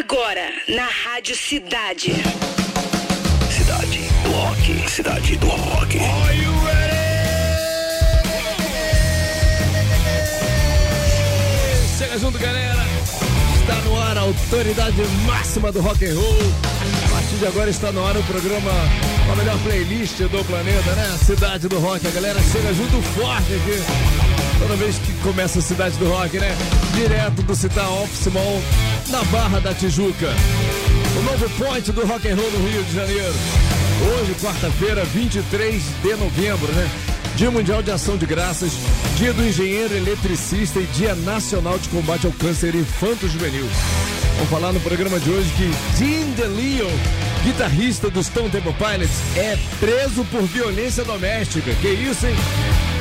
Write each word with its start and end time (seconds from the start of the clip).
Agora, 0.00 0.50
na 0.66 0.86
Rádio 0.86 1.36
Cidade. 1.36 2.14
Cidade 3.50 3.98
do 4.22 4.30
Rock. 4.30 4.90
Cidade 4.90 5.36
do 5.36 5.46
Rock. 5.46 5.98
Are 5.98 6.36
you 6.38 6.50
ready? 6.64 6.96
Chega 11.98 12.18
junto, 12.18 12.38
galera. 12.38 12.82
Está 13.60 13.74
no 13.84 14.00
ar 14.00 14.16
a 14.16 14.20
autoridade 14.22 15.02
máxima 15.26 15.70
do 15.70 15.82
rock 15.82 16.02
and 16.06 16.14
roll. 16.14 16.38
A 17.04 17.10
partir 17.10 17.36
de 17.36 17.46
agora 17.46 17.68
está 17.68 17.92
no 17.92 18.06
ar 18.06 18.16
o 18.16 18.22
programa 18.22 18.70
com 19.26 19.32
a 19.32 19.36
melhor 19.36 19.58
playlist 19.58 20.16
do 20.16 20.44
planeta, 20.46 20.94
né? 20.94 21.18
Cidade 21.22 21.68
do 21.68 21.78
Rock. 21.78 22.06
A 22.06 22.10
galera 22.10 22.40
chega 22.50 22.72
junto 22.72 23.02
forte 23.02 23.52
aqui. 23.52 24.29
Toda 24.60 24.76
vez 24.76 24.98
que 24.98 25.12
começa 25.22 25.58
a 25.58 25.62
Cidade 25.62 25.96
do 25.96 26.06
Rock, 26.06 26.38
né? 26.38 26.54
Direto 26.94 27.42
do 27.42 27.56
Citar 27.56 27.90
Office 28.02 28.30
Mall, 28.30 28.62
na 29.08 29.24
Barra 29.24 29.58
da 29.58 29.72
Tijuca. 29.72 30.28
O 31.18 31.22
novo 31.22 31.48
point 31.56 31.90
do 31.90 32.06
rock 32.06 32.28
and 32.28 32.36
roll 32.36 32.50
no 32.50 32.68
Rio 32.68 32.84
de 32.84 32.94
Janeiro. 32.94 33.34
Hoje, 34.12 34.34
quarta-feira, 34.34 35.02
23 35.06 35.82
de 36.02 36.14
novembro, 36.16 36.70
né? 36.72 36.88
Dia 37.36 37.50
Mundial 37.50 37.82
de 37.82 37.90
Ação 37.90 38.18
de 38.18 38.26
Graças, 38.26 38.72
Dia 39.16 39.32
do 39.32 39.42
Engenheiro 39.42 39.94
Eletricista 39.94 40.78
e 40.78 40.86
Dia 40.88 41.14
Nacional 41.14 41.78
de 41.78 41.88
Combate 41.88 42.26
ao 42.26 42.32
Câncer 42.32 42.74
Infanto-Juvenil. 42.74 43.66
Vamos 44.34 44.50
falar 44.50 44.72
no 44.72 44.80
programa 44.80 45.18
de 45.18 45.30
hoje 45.30 45.50
que 45.56 45.70
Jim 45.96 46.32
DeLeon, 46.32 46.90
guitarrista 47.44 48.10
dos 48.10 48.26
Stone 48.26 48.50
Temple 48.50 48.74
Pilots, 48.74 49.36
é 49.36 49.58
preso 49.78 50.22
por 50.26 50.42
violência 50.42 51.02
doméstica. 51.02 51.74
Que 51.80 51.88
isso, 51.88 52.26
hein? 52.26 52.34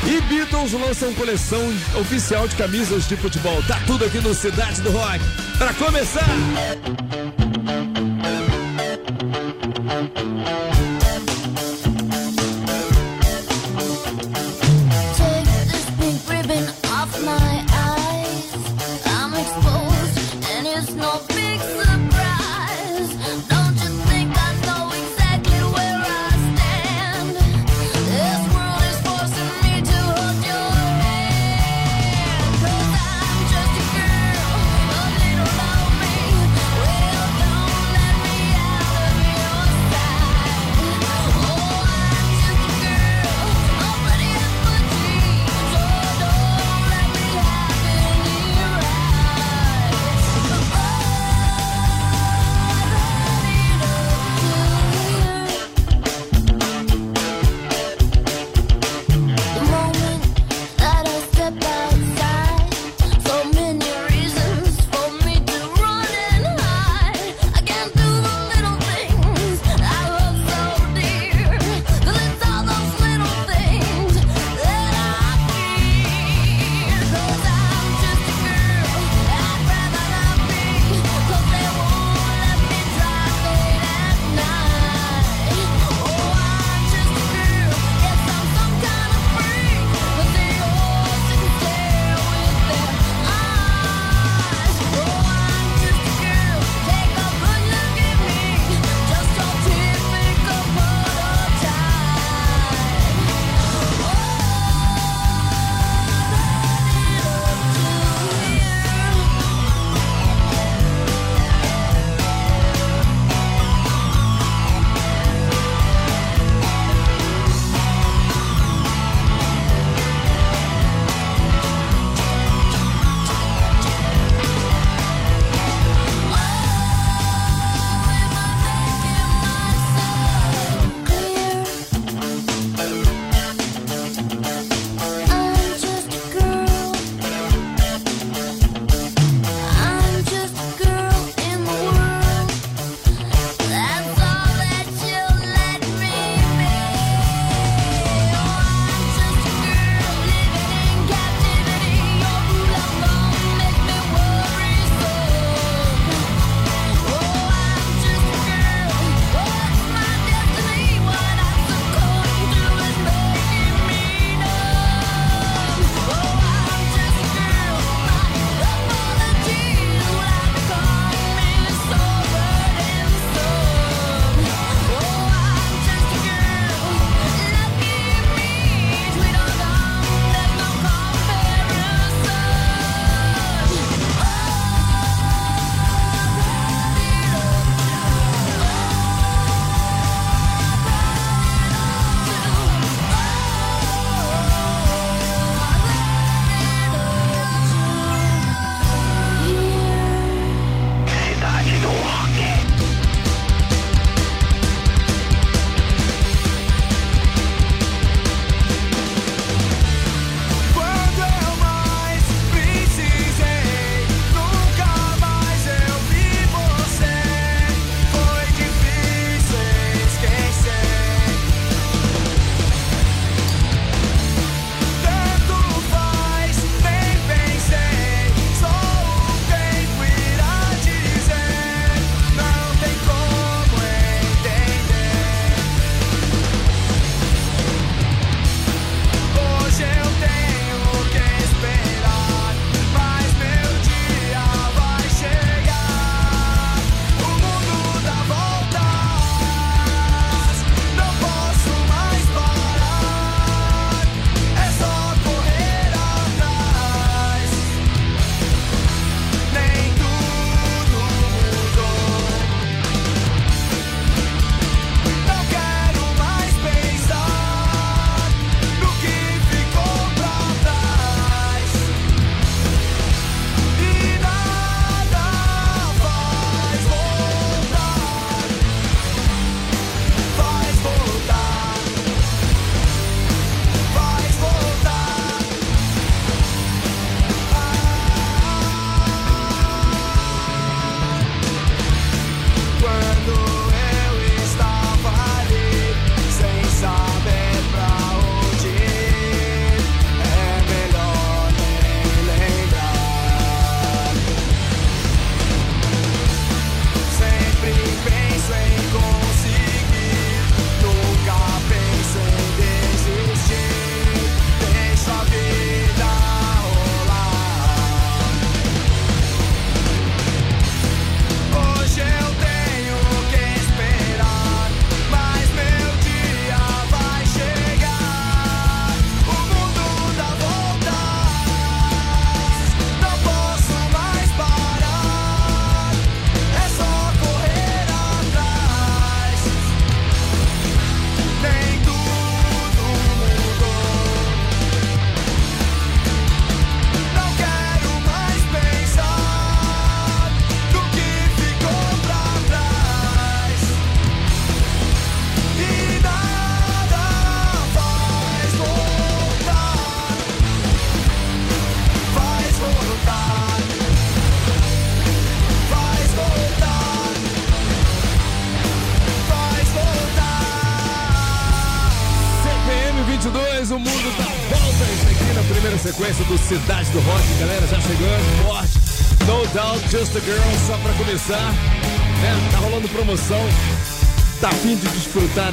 E 0.09 0.21
Beatles 0.21 0.73
lançam 0.73 1.13
coleção 1.13 1.61
oficial 2.01 2.47
de 2.47 2.55
camisas 2.55 3.07
de 3.07 3.15
futebol. 3.15 3.61
Tá 3.67 3.79
tudo 3.85 4.05
aqui 4.05 4.17
no 4.17 4.33
Cidade 4.33 4.81
do 4.81 4.89
Rock. 4.89 5.19
Pra 5.59 5.71
começar! 5.75 6.25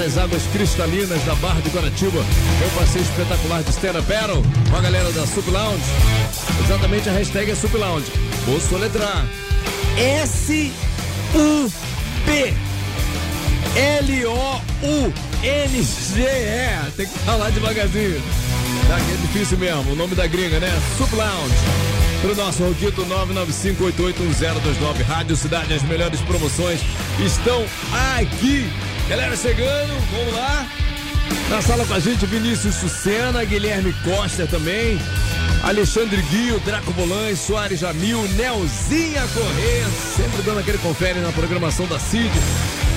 Desfrutar 0.07 0.13
as 0.13 0.17
águas 0.19 0.43
cristalinas 0.53 1.23
da 1.25 1.35
Barra 1.37 1.61
de 1.61 1.71
Guaratiba? 1.71 2.25
Eu 2.63 2.71
passeio 2.79 3.05
espetacular 3.05 3.63
de 3.63 3.71
Up 3.71 4.03
Battle 4.03 4.43
com 4.71 4.77
a 4.77 4.81
galera 4.81 5.11
da 5.13 5.27
Sub 5.27 5.51
Lounge. 5.51 5.83
Exatamente 6.65 7.09
a 7.09 7.13
hashtag 7.13 7.51
é 7.51 7.55
Sub 7.55 7.77
Lounge. 7.77 8.07
Vou 8.47 8.61
soletrar. 8.61 9.27
S-U-P 9.97 10.55
L-O-U-N-G-E. 13.77 15.11
Tem 16.97 17.07
que 17.07 17.19
falar 17.21 17.51
devagarzinho. 17.51 18.23
Tá, 18.89 18.99
é 18.99 19.17
difícil 19.27 19.59
mesmo. 19.59 19.93
O 19.93 19.97
nome 19.97 20.15
da 20.15 20.27
gringa, 20.27 20.61
né? 20.61 20.71
Sub 20.97 21.15
Lounge. 21.15 21.55
Pro 22.23 22.35
nosso 22.35 22.65
Roquito 22.65 23.05
995881029 23.05 25.03
Rádio 25.07 25.37
Cidade, 25.37 25.75
as 25.75 25.83
melhores 25.83 26.21
promoções 26.23 26.81
estão 27.21 27.63
aqui. 28.19 28.67
Galera 29.09 29.37
chegando, 29.37 29.95
vamos 30.11 30.35
lá. 30.35 30.67
Na 31.49 31.63
sala 31.63 31.87
com 31.87 31.95
a 31.95 32.01
gente, 32.01 32.27
Vinícius 32.27 32.75
Sucena, 32.75 33.45
Guilherme 33.45 33.95
Costa 34.05 34.49
também, 34.49 34.99
Alexandre 35.63 36.21
Guio, 36.23 36.59
Draco 36.61 36.93
Bolães, 36.93 37.39
Soares 37.39 37.79
Jamil, 37.79 38.21
Nelzinha 38.31 39.23
Corrêa, 39.29 39.87
sempre 40.17 40.43
dando 40.43 40.59
aquele 40.59 40.79
confere 40.79 41.21
na 41.21 41.31
programação 41.31 41.87
da 41.87 42.01
CID, 42.01 42.33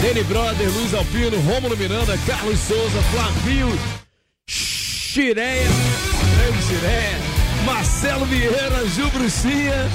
Dani 0.01 0.23
Brother, 0.23 0.67
Luiz 0.71 0.95
Alpino, 0.95 1.39
Rômulo 1.41 1.77
Miranda, 1.77 2.17
Carlos 2.25 2.59
Souza, 2.59 3.01
Flavio, 3.11 3.67
Xireia, 4.47 5.67
grande 6.37 6.63
Xireia, 6.63 7.19
Marcelo 7.65 8.25
Vieira, 8.25 8.87
Gil 8.95 9.09
Bruxinha, 9.11 9.87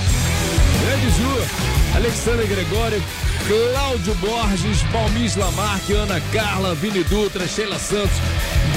grande 0.80 1.10
Ju, 1.10 1.96
Alexandre 1.96 2.46
Gregório, 2.46 3.02
Cláudio 3.46 4.14
Borges, 4.16 4.82
Palmis 4.90 5.36
Lamarque, 5.36 5.92
Ana 5.92 6.20
Carla, 6.32 6.74
Vini 6.74 7.04
Dutra, 7.04 7.46
Sheila 7.46 7.78
Santos, 7.78 8.16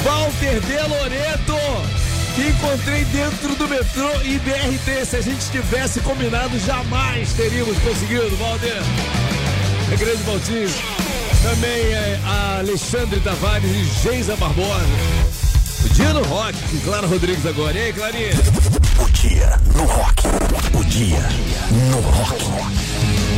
Walter 0.03 0.59
De 0.59 0.77
Loreto, 0.89 1.57
encontrei 2.37 3.05
dentro 3.05 3.55
do 3.55 3.67
metrô 3.67 4.09
e 4.23 4.37
BRT. 4.39 5.05
Se 5.05 5.15
a 5.15 5.21
gente 5.21 5.49
tivesse 5.51 6.01
combinado, 6.01 6.59
jamais 6.59 7.31
teríamos 7.33 7.77
conseguido, 7.79 8.35
Walter. 8.37 8.81
É 9.91 9.95
grande 9.95 10.23
Valtinho. 10.23 10.69
Também 11.44 11.94
é 11.94 12.19
Alexandre 12.59 13.19
Tavares 13.21 13.71
e 13.71 13.85
Geisa 14.03 14.35
Barbosa. 14.35 14.85
O 15.85 15.89
dia 15.89 16.11
no 16.11 16.23
rock, 16.23 16.57
com 16.69 16.80
Clara 16.81 17.07
Rodrigues 17.07 17.45
agora. 17.45 17.77
E 17.77 17.83
aí, 17.83 17.94
Clarinha? 17.94 18.31
O 18.99 19.09
dia 19.11 19.57
no 19.73 19.85
rock. 19.85 20.23
O 20.73 20.83
dia 20.83 21.23
no 21.89 21.99
rock. 22.01 23.36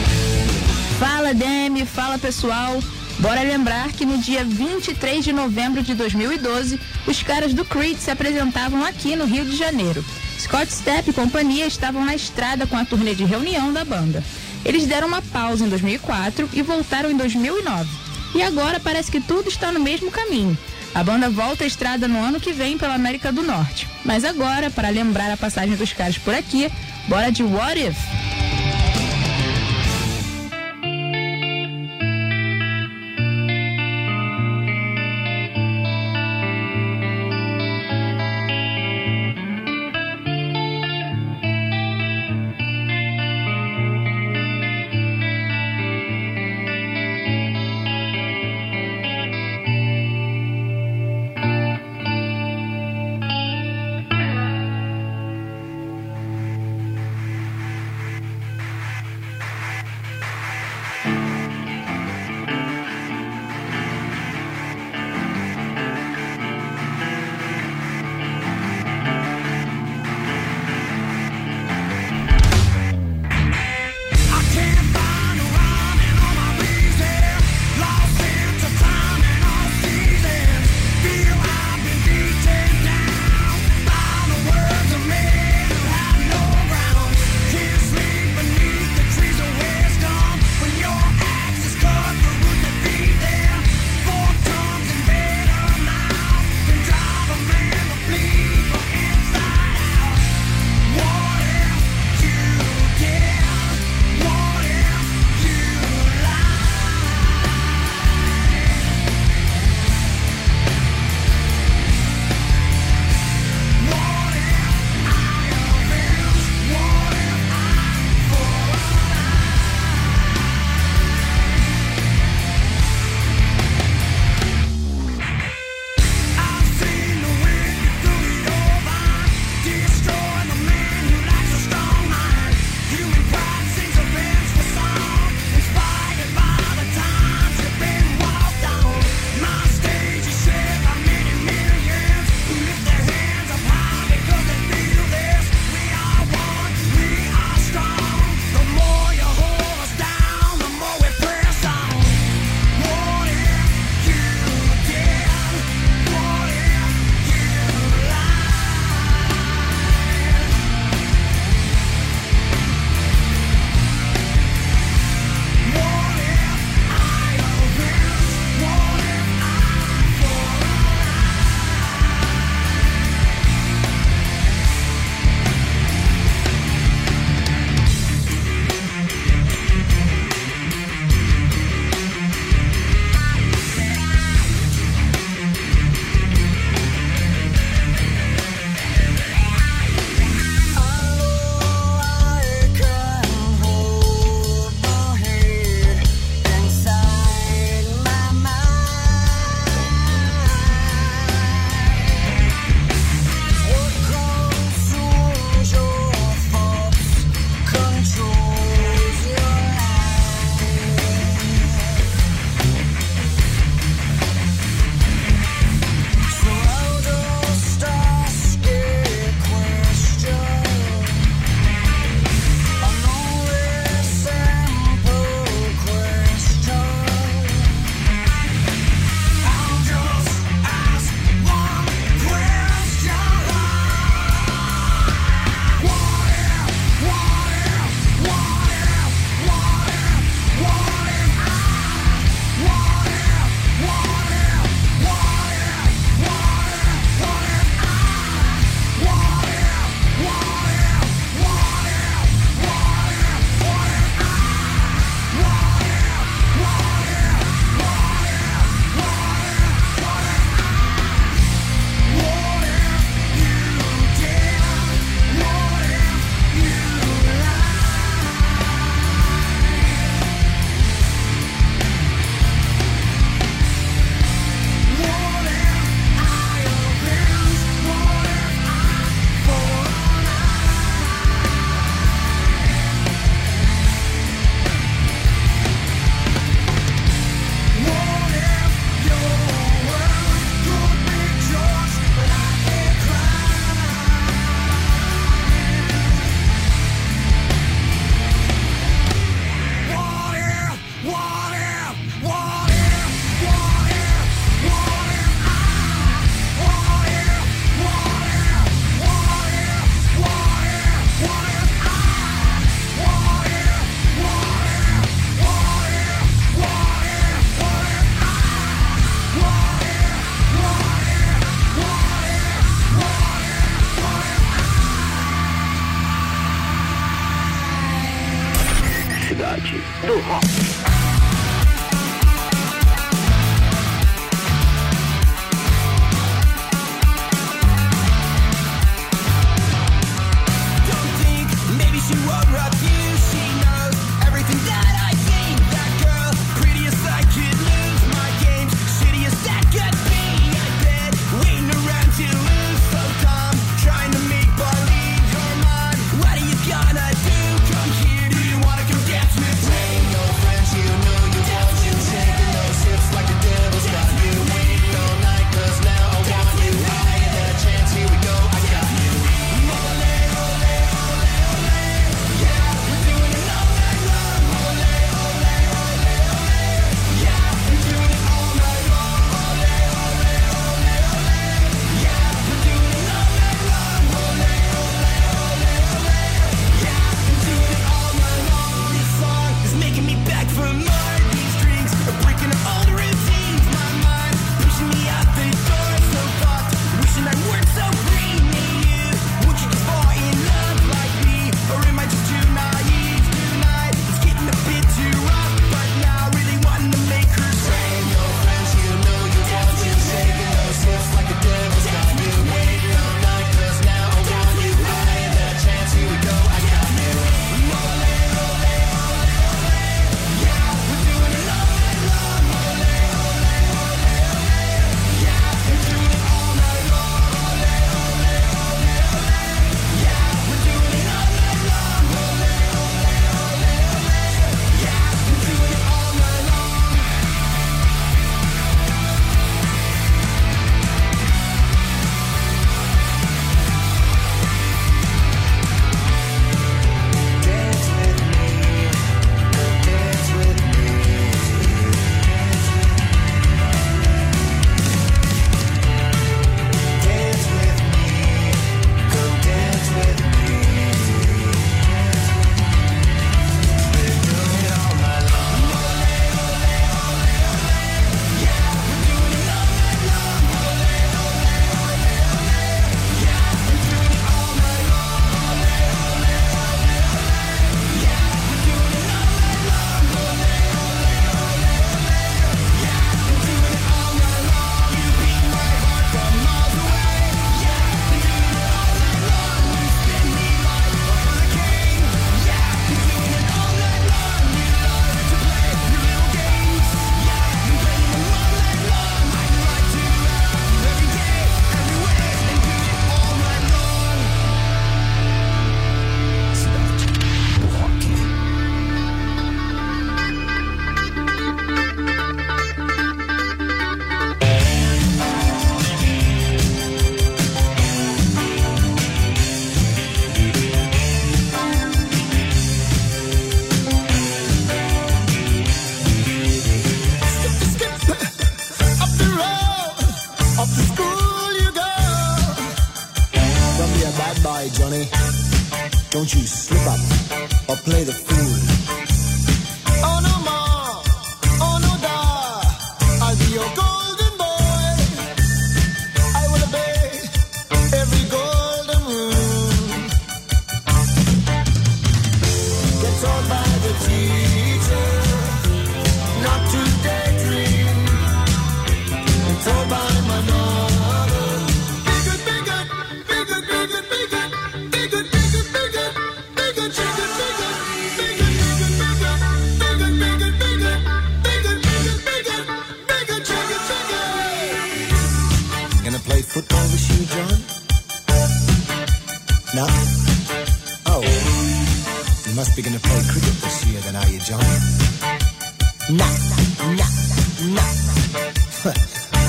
Fala 0.99 1.33
Demi, 1.33 1.85
fala 1.85 2.19
pessoal. 2.19 2.77
Bora 3.19 3.41
lembrar 3.41 3.89
que 3.93 4.05
no 4.05 4.17
dia 4.17 4.43
23 4.43 5.23
de 5.23 5.31
novembro 5.31 5.81
de 5.81 5.93
2012, 5.93 6.77
os 7.07 7.23
caras 7.23 7.53
do 7.53 7.63
Creed 7.63 7.97
se 7.97 8.11
apresentavam 8.11 8.83
aqui 8.83 9.15
no 9.15 9.23
Rio 9.23 9.45
de 9.45 9.55
Janeiro. 9.55 10.03
Scott 10.37 10.69
Stepp 10.69 11.09
e 11.09 11.13
companhia 11.13 11.65
estavam 11.65 12.03
na 12.03 12.13
estrada 12.13 12.67
com 12.67 12.75
a 12.75 12.83
turnê 12.83 13.15
de 13.15 13.23
reunião 13.23 13.71
da 13.71 13.85
banda. 13.85 14.21
Eles 14.65 14.85
deram 14.85 15.07
uma 15.07 15.21
pausa 15.21 15.65
em 15.65 15.69
2004 15.69 16.49
e 16.51 16.61
voltaram 16.61 17.09
em 17.09 17.15
2009. 17.15 17.89
E 18.35 18.43
agora 18.43 18.77
parece 18.77 19.09
que 19.09 19.21
tudo 19.21 19.47
está 19.47 19.71
no 19.71 19.79
mesmo 19.79 20.11
caminho. 20.11 20.57
A 20.93 21.01
banda 21.01 21.29
volta 21.29 21.63
à 21.63 21.67
estrada 21.67 22.09
no 22.09 22.21
ano 22.21 22.41
que 22.41 22.51
vem 22.51 22.77
pela 22.77 22.95
América 22.95 23.31
do 23.31 23.41
Norte. 23.41 23.87
Mas 24.03 24.25
agora, 24.25 24.69
para 24.69 24.89
lembrar 24.89 25.31
a 25.31 25.37
passagem 25.37 25.77
dos 25.77 25.93
caras 25.93 26.17
por 26.17 26.33
aqui, 26.33 26.69
bora 27.07 27.31
de 27.31 27.41
What 27.41 27.79
If? 27.79 28.58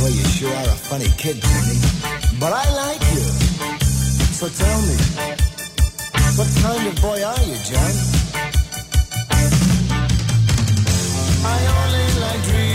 Well, 0.00 0.08
you 0.08 0.24
sure 0.24 0.50
are 0.50 0.64
a 0.64 0.78
funny 0.88 1.08
kid, 1.18 1.42
Penny. 1.42 1.78
But 2.40 2.54
I 2.54 2.64
like 2.82 3.02
you. 3.12 3.26
So 4.32 4.48
tell 4.48 4.80
me, 4.88 4.96
what 6.38 6.48
kind 6.62 6.88
of 6.88 7.02
boy 7.02 7.22
are 7.22 7.42
you, 7.44 7.56
John? 7.68 7.94
I 11.44 11.58
only 11.76 12.20
like 12.20 12.42
dreams. 12.44 12.69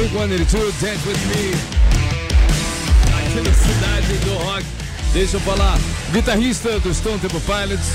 Blink 0.00 0.14
182, 0.14 0.74
Dance 0.80 1.06
With 1.06 1.18
Me. 1.26 1.52
Aqui 3.18 3.40
na 3.46 3.52
cidade 3.52 4.12
do 4.24 4.34
rock. 4.44 4.64
Deixa 5.12 5.36
eu 5.36 5.40
falar. 5.40 5.78
Guitarrista 6.10 6.80
do 6.80 6.94
Stone 6.94 7.18
Temple 7.18 7.40
Pilots, 7.40 7.86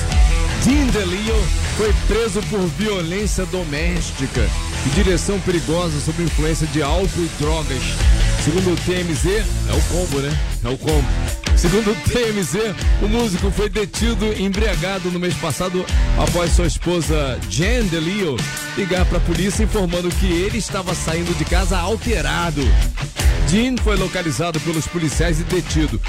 Dean 0.64 0.86
DeLeo, 0.92 1.48
foi 1.78 1.92
preso 2.08 2.44
por 2.44 2.60
violência 2.78 3.44
doméstica 3.48 4.48
e 4.86 4.90
direção 4.90 5.40
perigosa 5.40 6.00
sob 6.00 6.22
influência 6.22 6.68
de 6.68 6.84
álcool 6.84 7.24
e 7.24 7.30
drogas. 7.40 7.82
Segundo 8.44 8.74
o 8.74 8.76
TMZ, 8.76 9.26
é 9.26 9.74
o 9.74 9.82
combo, 9.92 10.20
né? 10.20 10.38
É 10.64 10.70
o 10.70 10.78
combo. 10.78 11.08
Segundo 11.58 11.90
o 11.90 11.96
TMZ, 11.96 12.76
o 13.02 13.08
músico 13.08 13.50
foi 13.50 13.68
detido 13.68 14.32
embriagado 14.40 15.10
no 15.10 15.20
mês 15.20 15.34
passado 15.34 15.84
após 16.20 16.52
sua 16.52 16.68
esposa 16.68 17.40
Jen 17.50 17.86
DeLeo 17.88 18.38
ligar 18.78 19.06
para 19.06 19.18
a 19.18 19.22
polícia 19.22 19.64
informando 19.64 20.10
que 20.10 20.26
ele 20.26 20.58
estava 20.58 20.94
saindo 20.94 21.36
de 21.38 21.46
casa 21.46 21.78
alterado. 21.78 22.62
Dean 23.50 23.76
foi 23.82 23.96
localizado 23.96 24.60
pelos 24.60 24.88
policiais 24.88 25.40
e 25.40 25.44
detido. 25.44 26.02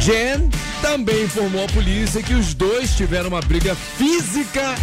Jen 0.00 0.48
também 0.80 1.24
informou 1.24 1.64
à 1.64 1.68
polícia 1.68 2.22
que 2.22 2.34
os 2.34 2.54
dois 2.54 2.96
tiveram 2.96 3.28
uma 3.28 3.40
briga 3.40 3.74
física 3.74 4.74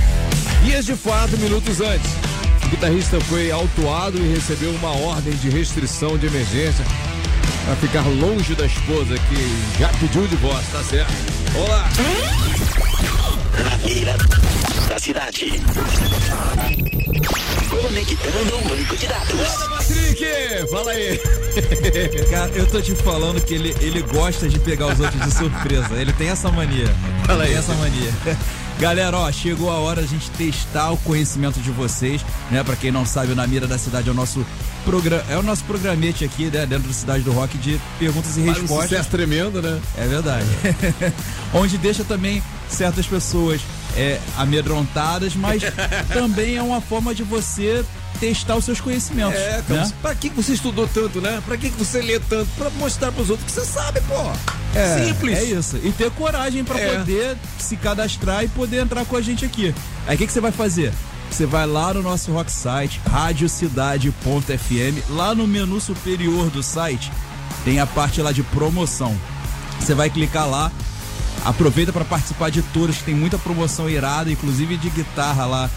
dias 0.64 0.86
de 0.86 0.96
fato 0.96 1.38
minutos 1.38 1.82
antes. 1.82 2.12
O 2.66 2.70
guitarrista 2.70 3.20
foi 3.22 3.52
autuado 3.52 4.18
e 4.18 4.34
recebeu 4.34 4.72
uma 4.76 4.92
ordem 4.92 5.34
de 5.34 5.50
restrição 5.50 6.18
de 6.18 6.28
emergência 6.28 6.86
para 7.66 7.76
ficar 7.76 8.08
longe 8.08 8.56
da 8.56 8.66
esposa 8.66 9.16
que 9.30 9.80
já 9.80 9.90
pediu 10.00 10.28
divórcio, 10.28 10.72
tá 10.72 10.84
certo? 10.84 11.14
Olá! 11.56 11.90
Na 13.64 13.78
mira 13.78 14.16
da 14.88 15.00
cidade. 15.00 15.62
Conectando 17.70 18.58
um 18.58 18.62
banco 18.64 18.98
de 18.98 19.08
dados. 19.08 19.32
Patrick, 19.70 20.26
fala 20.72 20.92
aí. 20.92 21.20
Cara, 22.30 22.52
eu 22.54 22.68
tô 22.68 22.82
te 22.82 22.94
falando 22.96 23.42
que 23.42 23.54
ele, 23.54 23.76
ele 23.82 24.02
gosta 24.02 24.48
de 24.48 24.60
pegar 24.60 24.88
os 24.88 25.00
outros 25.00 25.22
de 25.24 25.34
surpresa. 25.34 25.94
Ele 25.96 26.14
tem 26.14 26.30
essa 26.30 26.52
mania. 26.52 26.94
Fala 27.26 27.44
aí. 27.44 27.50
tem 27.50 27.58
essa 27.58 27.74
mania. 27.74 28.12
Galera, 28.80 29.16
ó, 29.16 29.32
chegou 29.32 29.70
a 29.70 29.78
hora 29.78 30.02
da 30.02 30.08
gente 30.08 30.32
testar 30.32 30.92
o 30.92 30.98
conhecimento 30.98 31.60
de 31.60 31.70
vocês, 31.70 32.26
né? 32.50 32.64
Pra 32.64 32.76
quem 32.76 32.92
não 32.92 33.06
sabe, 33.06 33.32
o 33.32 33.36
Na 33.36 33.46
Mira 33.46 33.68
da 33.68 33.78
Cidade 33.78 34.10
é 34.10 34.12
o 34.12 34.16
nosso 34.16 34.44
programa, 34.84 35.24
é 35.30 35.38
o 35.38 35.44
nosso 35.44 35.64
programete 35.66 36.26
aqui, 36.26 36.46
né, 36.46 36.66
dentro 36.66 36.88
da 36.88 36.94
Cidade 36.94 37.24
do 37.24 37.32
Rock 37.32 37.60
de 37.60 37.80
perguntas 38.00 38.36
e 38.38 38.44
Faz 38.44 38.58
um 38.58 38.62
respostas. 38.62 38.90
sucesso 38.90 39.10
tremendo, 39.10 39.62
né? 39.62 39.80
É 39.96 40.08
verdade. 40.08 40.46
Onde 41.54 41.78
deixa 41.78 42.04
também 42.04 42.42
certas 42.68 43.06
pessoas 43.06 43.62
é, 43.96 44.20
amedrontadas, 44.38 45.36
mas 45.36 45.62
também 46.14 46.58
é 46.58 46.64
uma 46.64 46.82
forma 46.82 47.14
de 47.14 47.24
você 47.24 47.84
testar 48.20 48.56
os 48.56 48.66
seus 48.66 48.80
conhecimentos. 48.80 49.40
É, 49.40 49.64
cara, 49.68 49.86
né? 49.86 49.92
pra 50.02 50.14
que 50.14 50.30
você 50.30 50.54
estudou 50.54 50.88
tanto, 50.88 51.20
né? 51.20 51.42
Pra 51.46 51.58
que 51.58 51.70
você 51.70 52.02
lê 52.02 52.20
tanto? 52.20 52.48
Pra 52.58 52.70
mostrar 52.72 53.12
pros 53.12 53.30
outros 53.30 53.52
que 53.52 53.60
você 53.60 53.66
sabe, 53.66 54.00
pô. 54.02 54.78
É, 54.78 55.06
Simples. 55.08 55.38
É 55.38 55.44
isso. 55.44 55.78
E 55.84 55.92
ter 55.92 56.12
coragem 56.12 56.64
pra 56.64 56.80
É. 56.80 56.98
poder 57.00 57.38
se 57.60 57.76
cadastrar 57.78 58.44
e 58.44 58.48
poder 58.48 58.82
entrar 58.82 59.06
com 59.06 59.16
a 59.16 59.22
gente 59.22 59.44
aqui. 59.44 59.74
Aí 60.08 60.16
o 60.16 60.18
que, 60.18 60.28
que 60.28 60.34
você 60.34 60.42
vai 60.42 60.52
fazer? 60.52 60.94
Você 61.32 61.46
vai 61.46 61.66
lá 61.66 61.94
no 61.94 62.02
nosso 62.02 62.32
rock 62.32 62.52
site, 62.52 63.00
radiocidade.fm, 63.10 64.12
lá 65.10 65.34
no 65.34 65.48
menu 65.48 65.80
superior 65.80 66.50
do 66.50 66.62
site, 66.62 67.12
tem 67.64 67.80
a 67.80 67.88
parte 67.88 68.22
lá 68.22 68.32
de 68.32 68.44
promoção. 68.44 69.16
Você 69.80 69.96
vai 69.96 70.10
clicar 70.10 70.48
lá, 70.48 70.72
aproveita 71.44 71.92
para 71.92 72.06
participar 72.06 72.50
de 72.50 72.62
tours, 72.62 72.98
que 72.98 73.04
tem 73.04 73.16
muita 73.16 73.38
promoção 73.38 73.90
irada, 73.90 74.32
inclusive 74.32 74.78
de 74.78 74.90
guitarra 74.90 75.46
lá, 75.46 75.70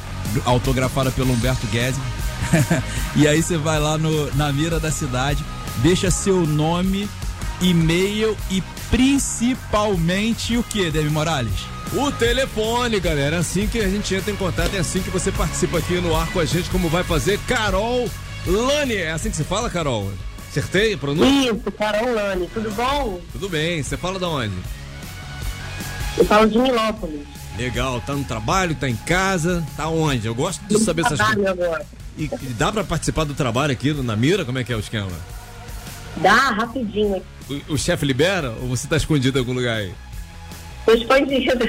autografada 0.44 1.10
pelo 1.10 1.32
Humberto 1.32 1.66
Guedes. 1.68 2.00
e 3.16 3.26
aí 3.26 3.42
você 3.42 3.56
vai 3.56 3.78
lá 3.78 3.96
no, 3.96 4.34
na 4.34 4.52
mira 4.52 4.78
da 4.78 4.90
cidade, 4.90 5.44
deixa 5.82 6.10
seu 6.10 6.46
nome, 6.46 7.08
e-mail 7.60 8.36
e 8.50 8.62
principalmente 8.90 10.56
o 10.56 10.62
que, 10.62 10.90
Demi 10.90 11.10
Morales? 11.10 11.74
O 11.92 12.10
telefone, 12.10 12.98
galera. 13.00 13.36
É 13.36 13.38
assim 13.38 13.66
que 13.66 13.78
a 13.78 13.88
gente 13.88 14.14
entra 14.14 14.32
em 14.32 14.36
contato, 14.36 14.74
é 14.74 14.78
assim 14.78 15.00
que 15.00 15.10
você 15.10 15.30
participa 15.30 15.78
aqui 15.78 15.94
no 16.00 16.14
ar 16.14 16.26
com 16.32 16.40
a 16.40 16.44
gente, 16.44 16.68
como 16.70 16.88
vai 16.88 17.04
fazer 17.04 17.38
Carol 17.46 18.08
Lani. 18.46 18.96
É 18.96 19.12
assim 19.12 19.30
que 19.30 19.36
se 19.36 19.44
fala, 19.44 19.70
Carol? 19.70 20.12
Acertei 20.48 20.94
a 20.94 20.98
pronúncia? 20.98 21.52
Isso, 21.52 21.72
Carol 21.72 22.14
Lani, 22.14 22.48
tudo 22.52 22.70
bom? 22.72 23.20
Tudo 23.32 23.48
bem. 23.48 23.82
Você 23.82 23.96
fala 23.96 24.18
de 24.18 24.24
onde? 24.24 24.54
Eu 26.16 26.24
falo 26.24 26.48
de 26.48 26.58
Milópolis. 26.58 27.26
Legal. 27.56 28.00
Tá 28.00 28.14
no 28.14 28.24
trabalho, 28.24 28.74
tá 28.74 28.88
em 28.88 28.96
casa, 28.96 29.64
tá 29.76 29.88
onde? 29.88 30.26
Eu 30.26 30.34
gosto 30.34 30.62
de 30.66 30.78
saber 30.78 31.04
essas 31.04 31.20
coisas. 31.20 31.46
Agora. 31.46 31.86
E, 32.16 32.24
e 32.24 32.46
dá 32.56 32.70
pra 32.70 32.84
participar 32.84 33.24
do 33.24 33.34
trabalho 33.34 33.72
aqui 33.72 33.92
na 33.92 34.16
mira? 34.16 34.44
Como 34.44 34.58
é 34.58 34.64
que 34.64 34.72
é 34.72 34.76
o 34.76 34.80
esquema? 34.80 35.10
Dá 36.16 36.50
rapidinho. 36.50 37.22
O, 37.48 37.74
o 37.74 37.78
chefe 37.78 38.06
libera 38.06 38.50
ou 38.62 38.68
você 38.68 38.86
tá 38.86 38.96
escondido 38.96 39.38
em 39.38 39.40
algum 39.40 39.52
lugar 39.52 39.76
aí? 39.76 39.92
Tô 40.86 40.92
escondido. 40.92 41.64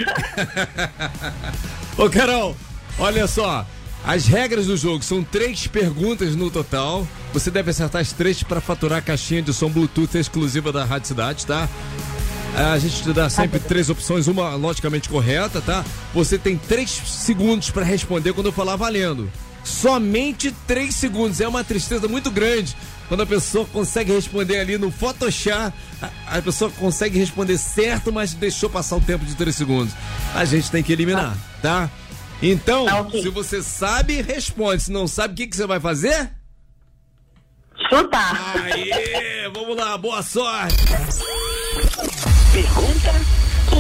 Ô, 1.98 2.10
Carol, 2.10 2.56
olha 3.00 3.28
só. 3.28 3.66
As 4.06 4.28
regras 4.28 4.68
do 4.68 4.78
jogo 4.78 5.04
são 5.04 5.24
três 5.24 5.66
perguntas 5.66 6.36
no 6.36 6.52
total. 6.52 7.08
Você 7.34 7.50
deve 7.50 7.72
acertar 7.72 8.02
as 8.02 8.12
três 8.12 8.44
para 8.44 8.62
faturar 8.62 9.00
a 9.00 9.02
caixinha 9.02 9.42
de 9.42 9.52
som 9.52 9.70
Bluetooth 9.70 10.16
exclusiva 10.16 10.72
da 10.72 10.86
Rádio 10.86 11.08
Cidade, 11.08 11.46
tá? 11.46 11.68
A 12.58 12.78
gente 12.80 13.04
te 13.04 13.12
dá 13.14 13.30
sempre 13.30 13.60
três 13.60 13.90
opções, 13.90 14.28
uma 14.28 14.56
logicamente 14.56 15.10
correta, 15.10 15.62
tá? 15.62 15.84
Você 16.14 16.38
tem 16.38 16.58
três 16.58 16.90
segundos 16.90 17.70
para 17.70 17.84
responder 17.84 18.32
quando 18.34 18.48
eu 18.48 18.52
falar 18.54 18.76
valendo. 18.78 19.30
Somente 19.64 20.52
três 20.66 20.96
segundos. 20.96 21.42
É 21.42 21.48
uma 21.48 21.64
tristeza 21.64 22.08
muito 22.08 22.32
grande 22.32 22.76
quando 23.10 23.24
a 23.24 23.26
pessoa 23.26 23.66
consegue 23.74 24.14
responder 24.14 24.60
ali 24.60 24.78
no 24.78 24.90
Photoshop. 24.90 25.74
A, 26.02 26.38
a 26.38 26.42
pessoa 26.42 26.72
consegue 26.72 27.20
responder 27.20 27.58
certo, 27.58 28.14
mas 28.14 28.34
deixou 28.34 28.70
passar 28.70 28.96
o 28.96 29.02
tempo 29.02 29.26
de 29.26 29.36
três 29.36 29.56
segundos. 29.56 29.94
A 30.34 30.46
gente 30.46 30.72
tem 30.72 30.82
que 30.84 30.94
eliminar, 30.94 31.36
tá? 31.62 31.90
Então, 32.42 32.86
Tá, 32.86 33.06
se 33.12 33.30
você 33.30 33.62
sabe, 33.64 34.22
responde. 34.22 34.84
Se 34.84 34.92
não 34.92 35.08
sabe, 35.08 35.34
o 35.34 35.38
que, 35.38 35.48
que 35.48 35.56
você 35.56 35.66
vai 35.66 35.80
fazer? 35.80 36.32
Chutar. 37.90 38.56
Aê, 38.64 39.50
vamos 39.54 39.76
lá, 39.76 39.98
boa 39.98 40.22
sorte. 40.24 40.76
Pergunta 42.56 43.12
1. 43.74 43.76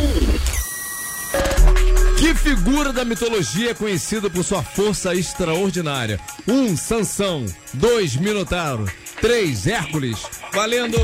Que 2.19 2.35
figura 2.35 2.91
da 2.91 3.05
mitologia 3.05 3.71
é 3.71 3.73
conhecida 3.73 4.29
por 4.29 4.43
sua 4.43 4.61
força 4.61 5.15
extraordinária? 5.15 6.19
1. 6.45 6.53
Um, 6.53 6.75
Sansão. 6.75 7.45
2. 7.73 8.17
Minotauro. 8.17 8.91
3. 9.21 9.67
Hércules. 9.67 10.21
Valendo! 10.51 10.97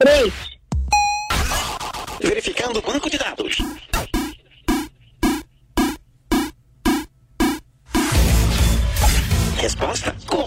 Três. 0.00 0.32
Verificando 2.20 2.80
o 2.80 2.82
banco 2.82 3.08
de 3.08 3.16
dados. 3.16 3.58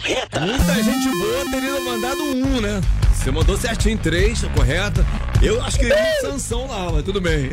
Correta. 0.07 0.39
Muita 0.39 0.83
gente 0.83 1.09
boa 1.17 1.51
teria 1.51 1.79
mandado 1.81 2.23
um, 2.23 2.61
né? 2.61 2.81
Você 3.13 3.31
mandou 3.31 3.57
certinho, 3.57 3.97
três, 3.97 4.41
correta. 4.55 5.05
Eu 5.41 5.61
acho 5.63 5.77
que 5.77 5.85
iria 5.85 5.95
de 5.95 6.21
Sansão 6.21 6.67
lá, 6.67 6.91
mas 6.91 7.03
tudo 7.03 7.19
bem. 7.19 7.49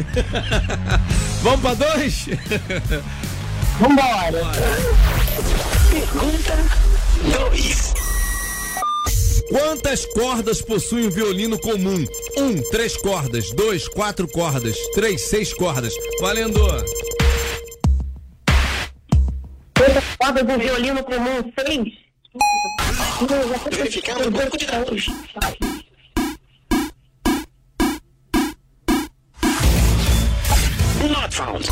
Vamos 1.42 1.60
pra 1.60 1.74
dois? 1.74 2.26
Vambora. 3.80 4.52
Pergunta 5.90 6.56
2. 7.50 7.94
Quantas 9.48 10.06
cordas 10.06 10.62
possui 10.62 11.06
um 11.06 11.10
violino 11.10 11.58
comum? 11.58 12.04
Um, 12.36 12.70
três 12.70 12.96
cordas. 12.96 13.50
Dois, 13.50 13.88
quatro 13.88 14.28
cordas. 14.28 14.76
Três, 14.94 15.22
seis 15.22 15.52
cordas. 15.52 15.92
Valendo! 16.20 16.60
Quantas 19.76 20.04
cordas 20.18 20.46
do 20.46 20.58
violino 20.58 21.02
comum? 21.02 21.52
Seis. 21.58 22.03
Verificando 23.70 24.26
o 24.26 24.30
banco 24.30 24.58
de 24.58 24.66
dados. 24.66 25.06
Not 31.08 31.34
found. 31.34 31.68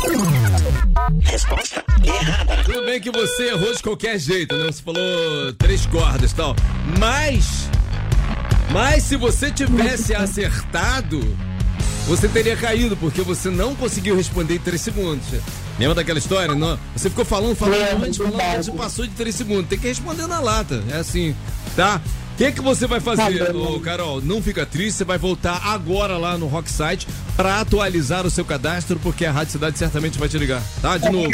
Resposta 1.21 1.83
errada. 2.03 2.63
Tudo 2.63 2.85
bem 2.85 3.01
que 3.01 3.11
você 3.11 3.49
errou 3.49 3.73
de 3.73 3.83
qualquer 3.83 4.19
jeito, 4.19 4.55
né? 4.55 4.65
Você 4.65 4.81
falou 4.81 5.53
três 5.57 5.85
cordas 5.85 6.31
e 6.31 6.35
tal. 6.35 6.55
Mas. 6.99 7.69
Mas 8.71 9.03
se 9.03 9.17
você 9.17 9.51
tivesse 9.51 10.13
acertado, 10.15 11.19
você 12.07 12.27
teria 12.27 12.55
caído, 12.55 12.95
porque 12.95 13.21
você 13.21 13.49
não 13.49 13.75
conseguiu 13.75 14.15
responder 14.15 14.55
em 14.55 14.59
três 14.59 14.81
segundos. 14.81 15.25
Lembra 15.79 15.95
daquela 15.95 16.19
história? 16.19 16.53
Não, 16.55 16.77
você 16.95 17.09
ficou 17.09 17.25
falando, 17.25 17.55
falando 17.55 17.79
Lembro, 17.79 18.05
antes, 18.05 18.17
falando 18.17 18.41
antes, 18.55 18.69
passou 18.69 19.05
de 19.05 19.13
três 19.13 19.35
segundos. 19.35 19.67
Tem 19.67 19.79
que 19.79 19.87
responder 19.87 20.27
na 20.27 20.39
lata. 20.39 20.83
É 20.91 20.97
assim, 20.97 21.35
tá? 21.75 21.99
O 22.33 22.35
que, 22.35 22.51
que 22.51 22.61
você 22.61 22.87
vai 22.87 22.99
fazer, 22.99 23.45
Tá 23.45 23.79
Carol? 23.83 24.19
Não 24.21 24.41
fica 24.41 24.65
triste, 24.65 24.97
você 24.97 25.03
vai 25.03 25.19
voltar 25.19 25.61
agora 25.65 26.17
lá 26.17 26.35
no 26.35 26.47
Rock 26.47 26.69
Site 26.69 27.07
pra 27.35 27.61
atualizar 27.61 28.25
o 28.25 28.29
seu 28.29 28.43
cadastro, 28.43 28.99
porque 28.99 29.23
a 29.23 29.31
Rádio 29.31 29.51
Cidade 29.51 29.77
certamente 29.77 30.17
vai 30.17 30.27
te 30.27 30.37
ligar, 30.39 30.61
tá? 30.81 30.97
De 30.97 31.09
novo. 31.09 31.31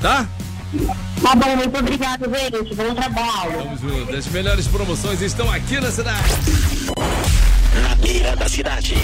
Tá? 0.00 0.28
Tá 1.20 1.34
bom, 1.34 1.56
muito 1.56 1.76
obrigado, 1.76 2.24
gente. 2.30 2.74
Bom 2.74 2.94
trabalho. 2.94 3.52
Vamos 3.58 3.80
juntos. 3.80 4.14
As 4.14 4.26
melhores 4.28 4.66
promoções 4.68 5.20
estão 5.20 5.50
aqui 5.50 5.80
na 5.80 5.90
cidade. 5.90 6.28
Na 7.82 7.94
beira 7.96 8.36
da 8.36 8.48
cidade. 8.48 8.94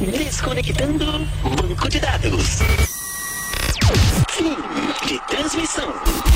Desconectando 0.00 1.26
banco 1.42 1.88
de 1.88 1.98
dados. 1.98 2.60
Fim 4.28 4.56
de 5.06 5.18
transmissão. 5.26 6.31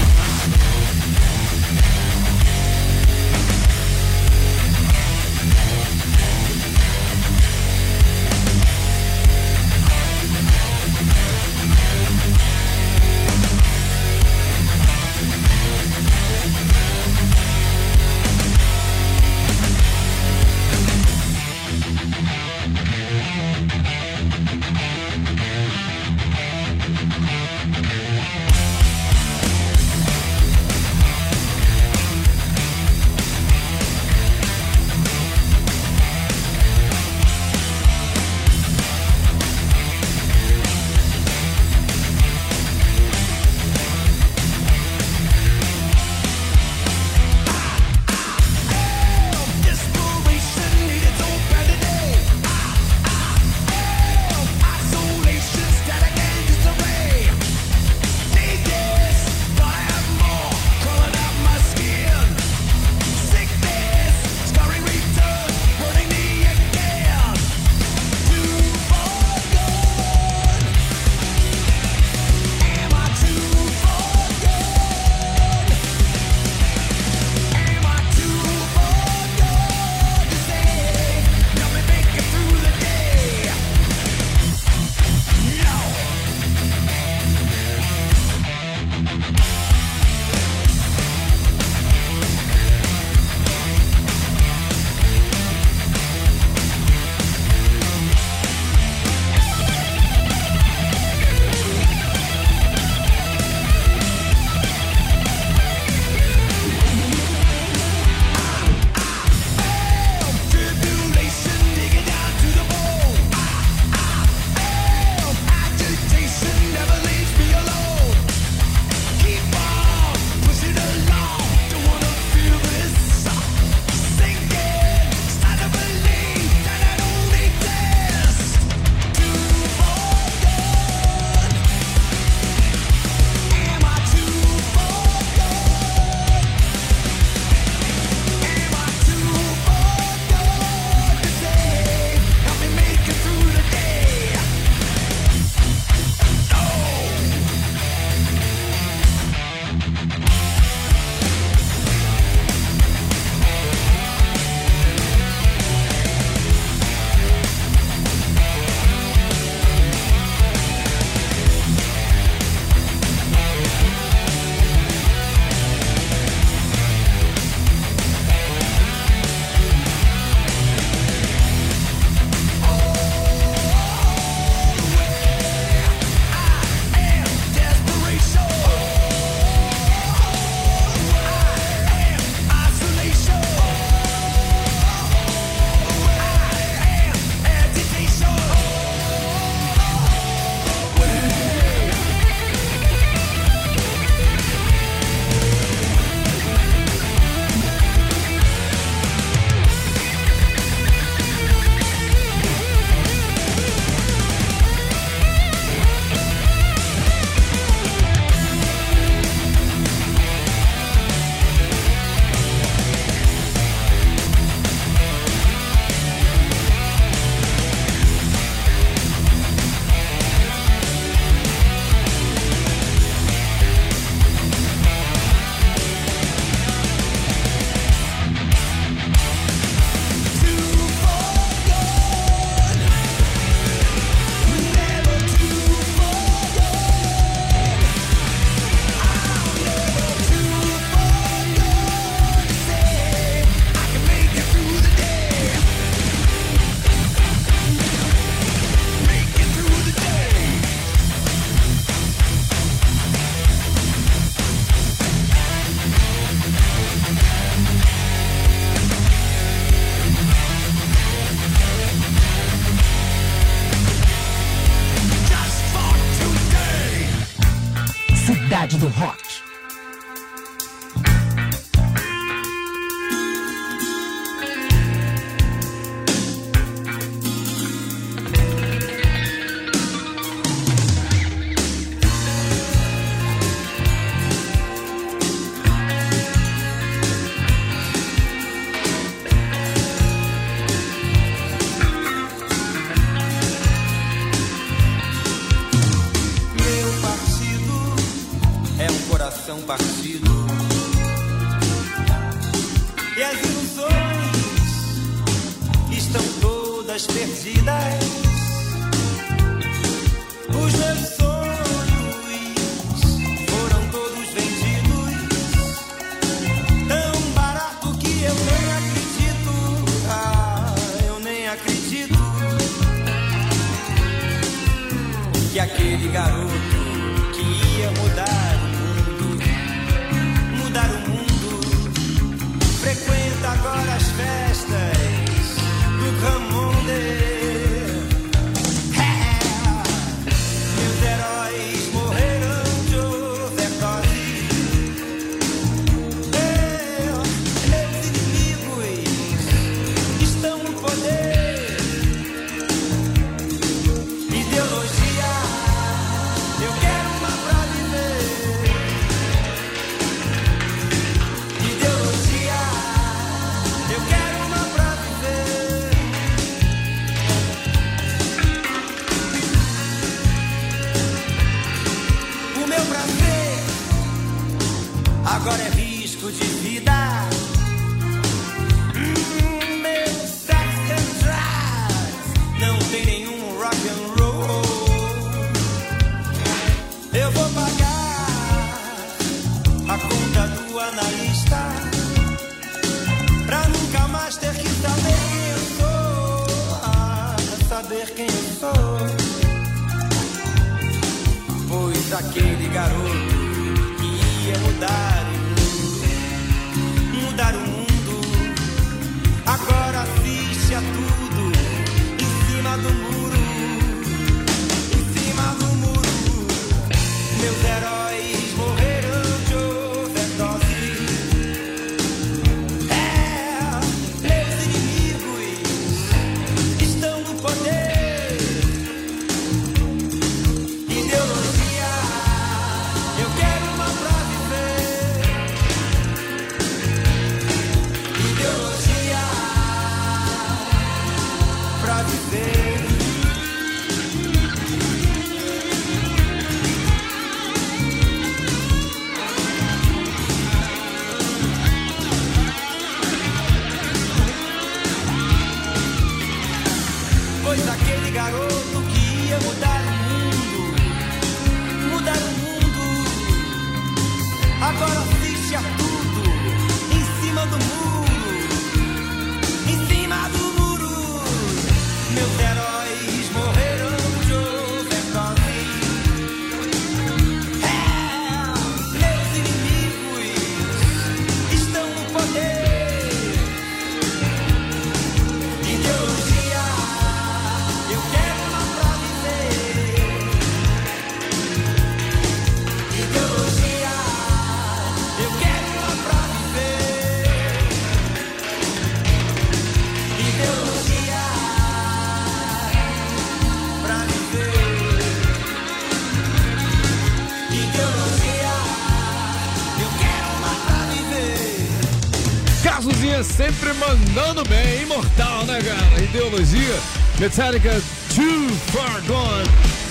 Ideologia, 516.16 516.80
Metallica 517.20 517.72
Too 518.14 518.48
Far 518.72 519.02
Gone, 519.02 519.46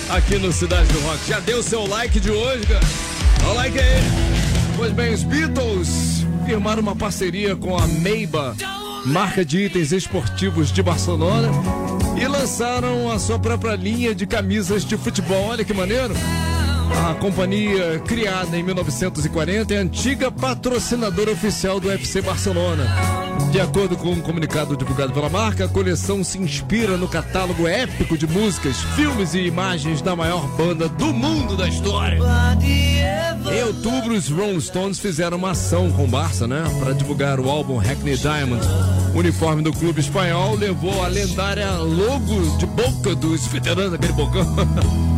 aqui 0.08 0.36
no 0.38 0.52
Cidade 0.52 0.92
do 0.92 0.98
Rock. 1.02 1.28
Já 1.28 1.38
deu 1.38 1.62
seu 1.62 1.86
like 1.86 2.18
de 2.18 2.32
hoje, 2.32 2.66
cara? 2.66 2.84
Dá 3.38 3.48
o 3.50 3.54
like 3.54 3.78
aí. 3.78 4.02
Pois 4.76 4.92
bem, 4.92 5.14
os 5.14 5.22
Beatles 5.22 6.26
firmaram 6.44 6.82
uma 6.82 6.96
parceria 6.96 7.54
com 7.54 7.78
a 7.78 7.86
Meiba, 7.86 8.56
marca 9.04 9.44
de 9.44 9.66
itens 9.66 9.92
esportivos 9.92 10.72
de 10.72 10.82
Barcelona, 10.82 11.48
e 12.20 12.26
lançaram 12.26 13.08
a 13.08 13.20
sua 13.20 13.38
própria 13.38 13.76
linha 13.76 14.12
de 14.12 14.26
camisas 14.26 14.84
de 14.84 14.96
futebol. 14.96 15.50
Olha 15.50 15.64
que 15.64 15.72
maneiro! 15.72 16.14
A 17.08 17.14
companhia, 17.14 18.00
criada 18.04 18.58
em 18.58 18.64
1940, 18.64 19.72
é 19.72 19.76
antiga 19.76 20.32
patrocinadora 20.32 21.30
oficial 21.30 21.78
do 21.78 21.88
FC 21.88 22.20
Barcelona. 22.20 23.15
De 23.50 23.60
acordo 23.60 23.96
com 23.96 24.10
um 24.10 24.20
comunicado 24.20 24.76
divulgado 24.76 25.12
pela 25.12 25.28
marca, 25.28 25.64
a 25.64 25.68
coleção 25.68 26.22
se 26.22 26.38
inspira 26.38 26.96
no 26.96 27.08
catálogo 27.08 27.66
épico 27.66 28.18
de 28.18 28.26
músicas, 28.26 28.76
filmes 28.94 29.34
e 29.34 29.40
imagens 29.40 30.02
da 30.02 30.14
maior 30.14 30.46
banda 30.56 30.88
do 30.88 31.06
mundo 31.06 31.56
da 31.56 31.66
história. 31.66 32.18
Em 33.50 33.62
outubro, 33.62 34.14
os 34.14 34.28
Rolling 34.28 34.60
Stones 34.60 34.98
fizeram 34.98 35.38
uma 35.38 35.52
ação 35.52 35.90
com 35.92 36.04
o 36.04 36.08
Barça, 36.08 36.46
né? 36.46 36.64
Para 36.78 36.92
divulgar 36.92 37.40
o 37.40 37.48
álbum 37.48 37.76
Hackney 37.78 38.16
Diamond. 38.16 38.66
O 39.14 39.18
uniforme 39.18 39.62
do 39.62 39.72
clube 39.72 40.00
espanhol 40.00 40.56
levou 40.56 41.02
a 41.02 41.08
lendária 41.08 41.70
logo 41.78 42.56
de 42.58 42.66
boca 42.66 43.14
dos 43.14 43.46
veteranos, 43.46 43.94
aquele 43.94 44.12
bocão. 44.12 44.44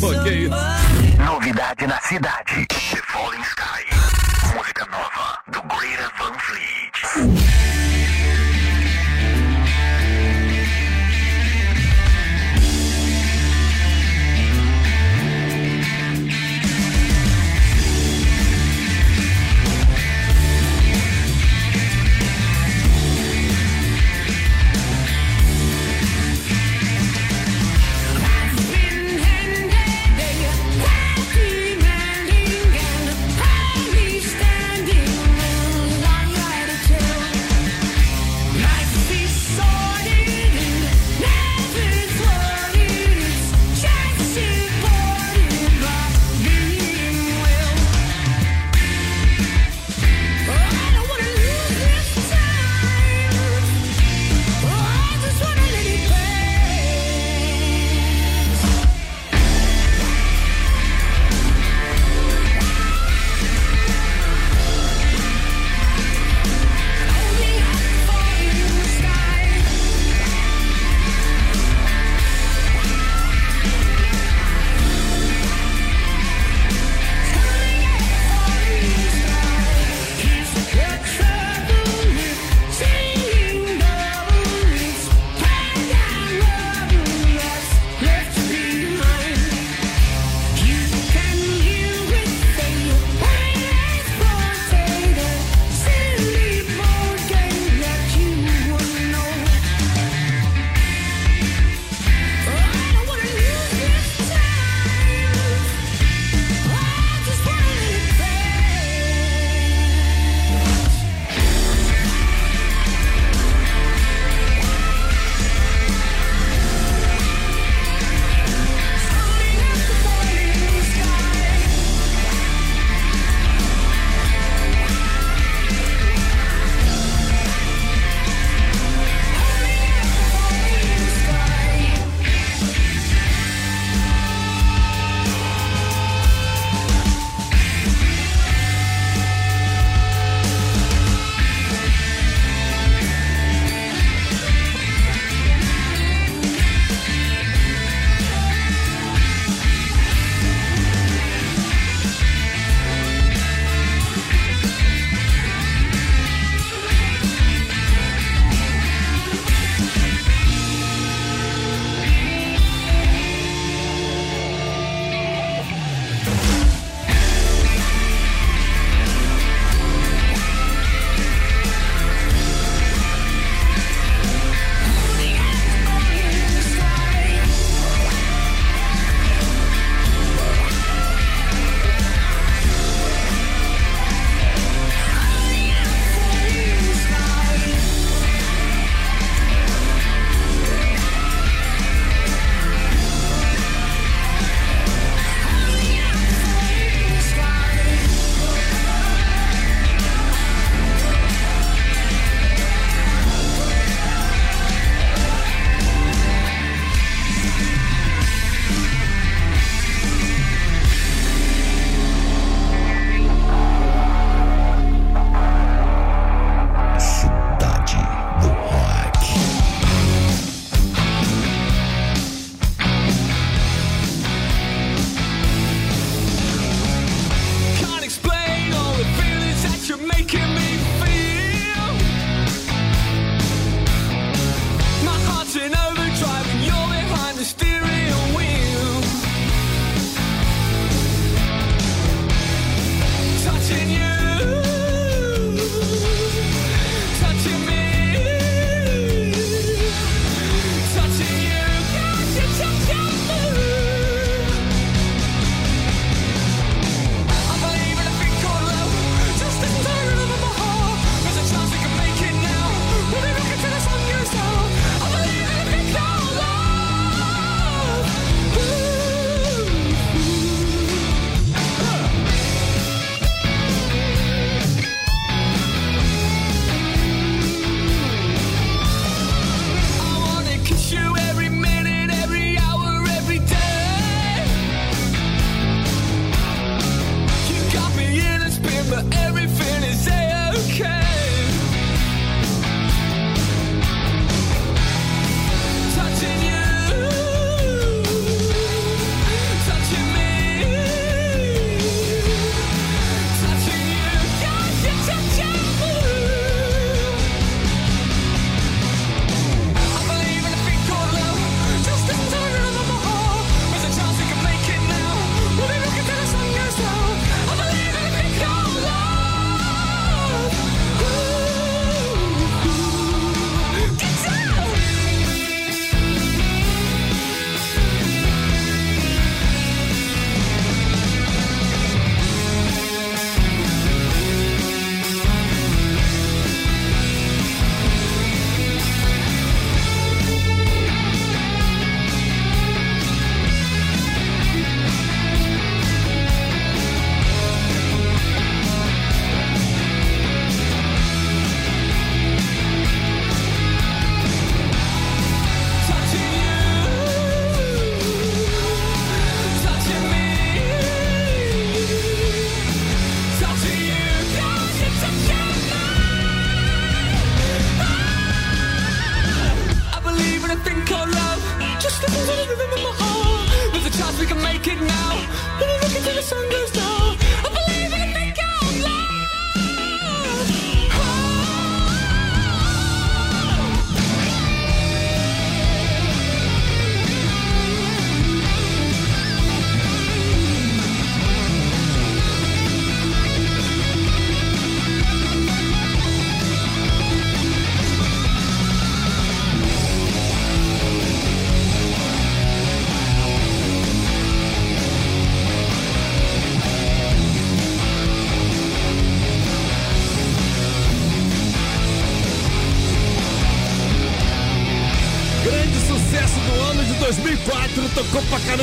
Pô, 0.00 0.08
que 0.22 0.30
isso? 0.30 1.24
Novidade 1.24 1.86
na 1.86 2.00
cidade. 2.00 2.66
The 2.68 3.02
Falling 3.12 3.42
Sky. 3.42 4.29
Música 4.54 4.84
nova 4.86 5.38
do 5.46 5.62
Greater 5.62 6.10
Van 6.18 6.36
Fleet. 6.40 8.49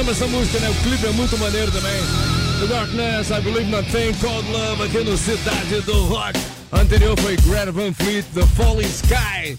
ama 0.07 0.11
essa 0.11 0.27
música, 0.27 0.59
né? 0.59 0.69
O 0.69 0.75
clipe 0.75 1.05
é 1.05 1.11
muito 1.11 1.37
maneiro 1.37 1.69
também. 1.69 1.99
The 2.61 2.67
Darkness, 2.67 3.29
I 3.29 3.41
Believe 3.41 3.69
Nothing, 3.69 4.13
Cold 4.21 4.49
Love, 4.51 4.83
aqui 4.83 4.99
no 4.99 5.17
Cidade 5.17 5.81
do 5.81 6.05
Rock. 6.05 6.39
Anterior 6.71 7.19
foi 7.19 7.35
Greta 7.35 7.71
Van 7.71 7.91
Fleet, 7.93 8.25
The 8.33 8.45
Falling 8.55 8.87
Sky. 8.87 9.57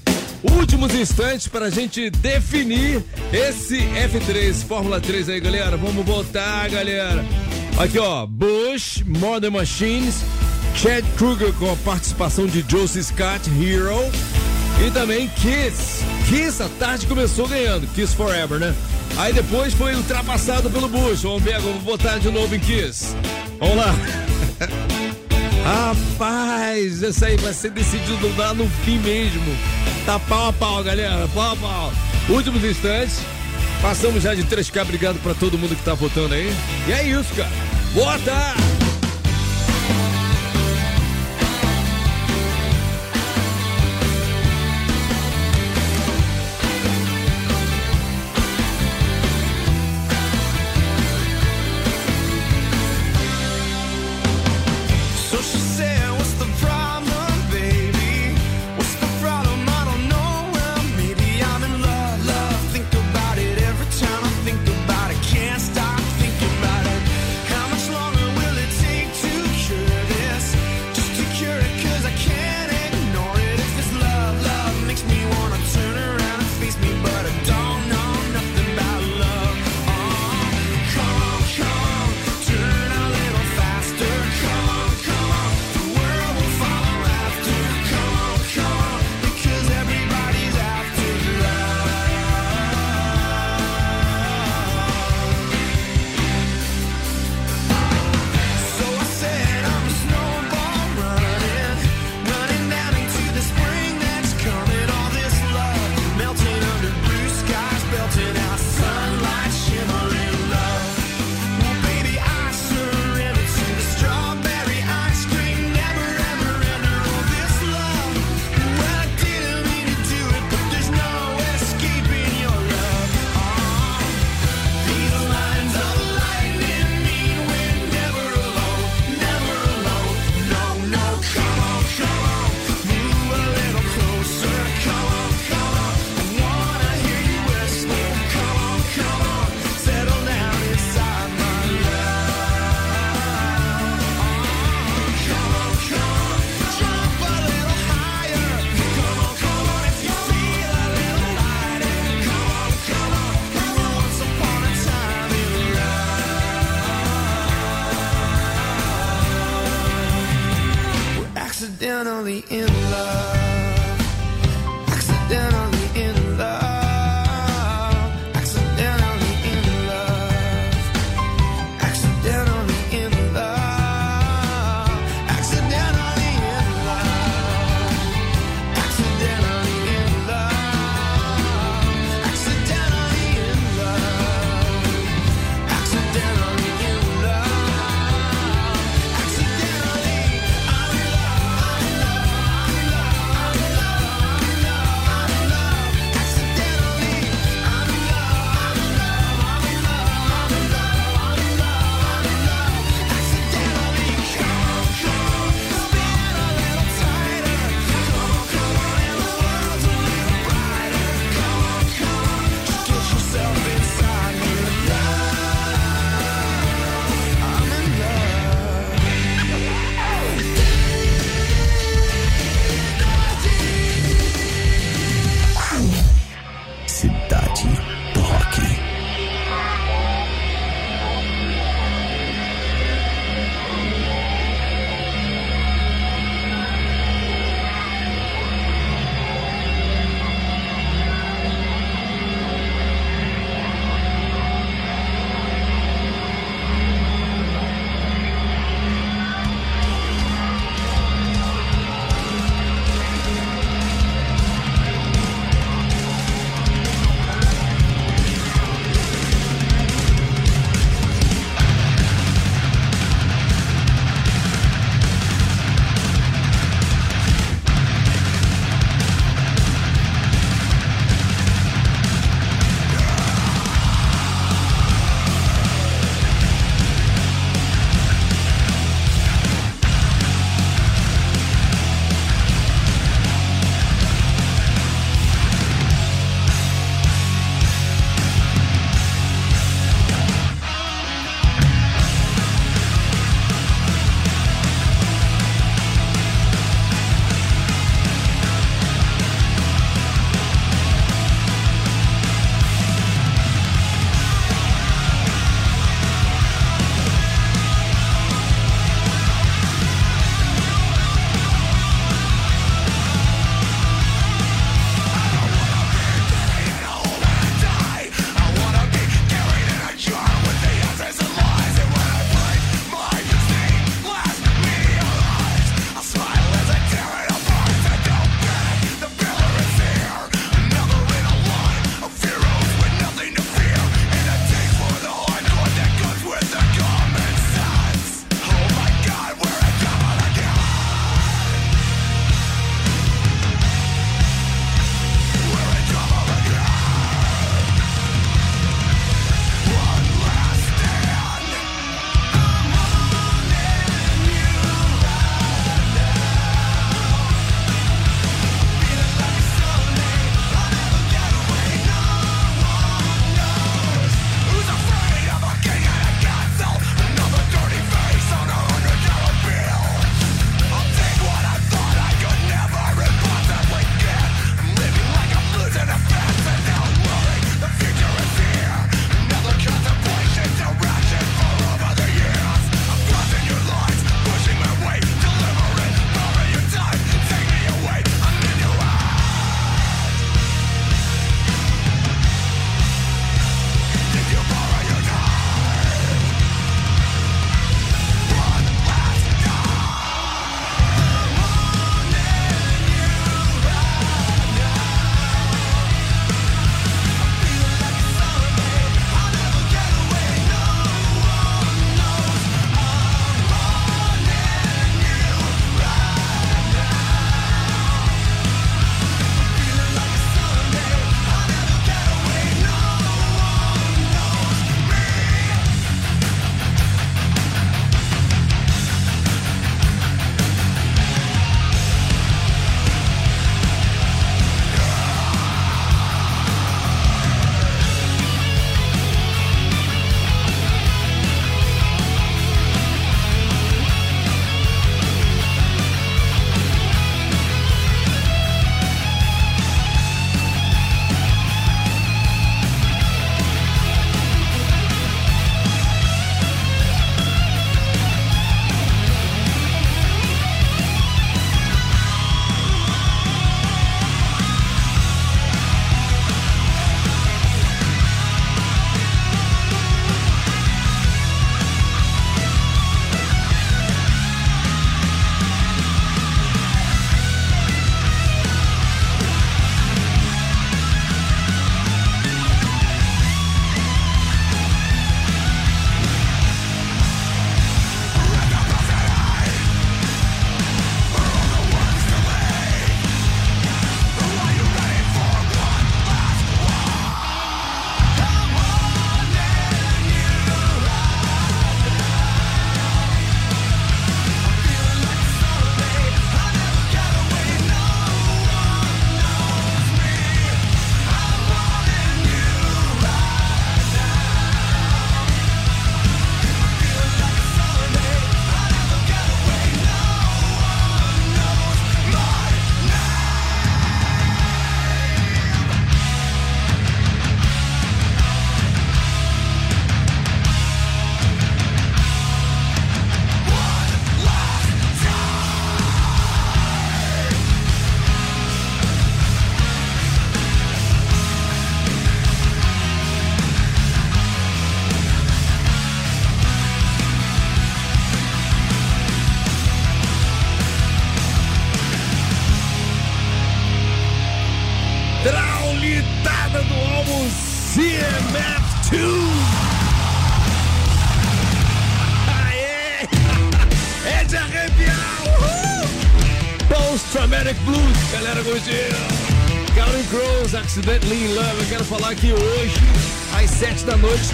Últimos 0.59 0.94
instantes 0.94 1.49
para 1.49 1.66
a 1.66 1.70
gente 1.70 2.09
definir 2.11 3.05
esse 3.32 3.78
F3, 3.78 4.64
Fórmula 4.66 5.01
3 5.01 5.28
aí, 5.28 5.40
galera. 5.40 5.76
Vamos 5.76 6.05
botar, 6.05 6.68
galera. 6.68 7.24
Aqui, 7.76 7.99
ó, 7.99 8.24
Bush, 8.24 9.03
Modern 9.07 9.53
Machines, 9.53 10.22
Chad 10.74 11.05
Kruger 11.16 11.53
com 11.55 11.70
a 11.70 11.76
participação 11.76 12.46
de 12.46 12.64
Josie 12.66 13.05
Scott, 13.05 13.51
Hero. 13.51 13.99
E 14.86 14.90
também 14.92 15.28
Kiss, 15.28 16.05
Kiss, 16.29 16.62
a 16.62 16.68
tarde 16.79 17.07
começou 17.07 17.49
ganhando, 17.49 17.87
Kiss 17.95 18.14
Forever, 18.14 18.59
né? 18.59 18.74
Aí 19.16 19.33
depois 19.33 19.72
foi 19.72 19.95
ultrapassado 19.95 20.68
pelo 20.68 20.87
Bush. 20.87 21.22
Vamos 21.22 21.43
ver, 21.43 21.59
vou 21.59 21.72
botar 21.81 22.18
de 22.18 22.31
novo 22.31 22.55
em 22.55 22.61
Kiss. 22.61 23.16
Vamos 23.59 23.76
lá. 23.76 23.95
Rapaz, 25.64 27.01
isso 27.01 27.24
aí 27.24 27.37
vai 27.39 27.55
ser 27.55 27.70
decidido 27.70 28.31
lá 28.37 28.53
no 28.53 28.68
fim 28.85 28.99
mesmo. 28.99 29.57
Tá 30.05 30.18
pau 30.18 30.49
a 30.49 30.53
pau, 30.53 30.85
galera, 30.85 31.26
pau 31.35 31.53
a 31.53 31.57
pau. 31.57 31.93
Últimos 32.29 32.62
instantes, 32.62 33.20
passamos 33.81 34.22
já 34.22 34.35
de 34.35 34.45
3K. 34.45 34.83
Obrigado 34.83 35.18
pra 35.22 35.33
todo 35.33 35.57
mundo 35.57 35.74
que 35.74 35.83
tá 35.83 35.95
votando 35.95 36.35
aí. 36.35 36.55
E 36.87 36.93
é 36.93 37.05
isso, 37.05 37.35
cara. 37.35 37.51
Vota! 37.95 38.78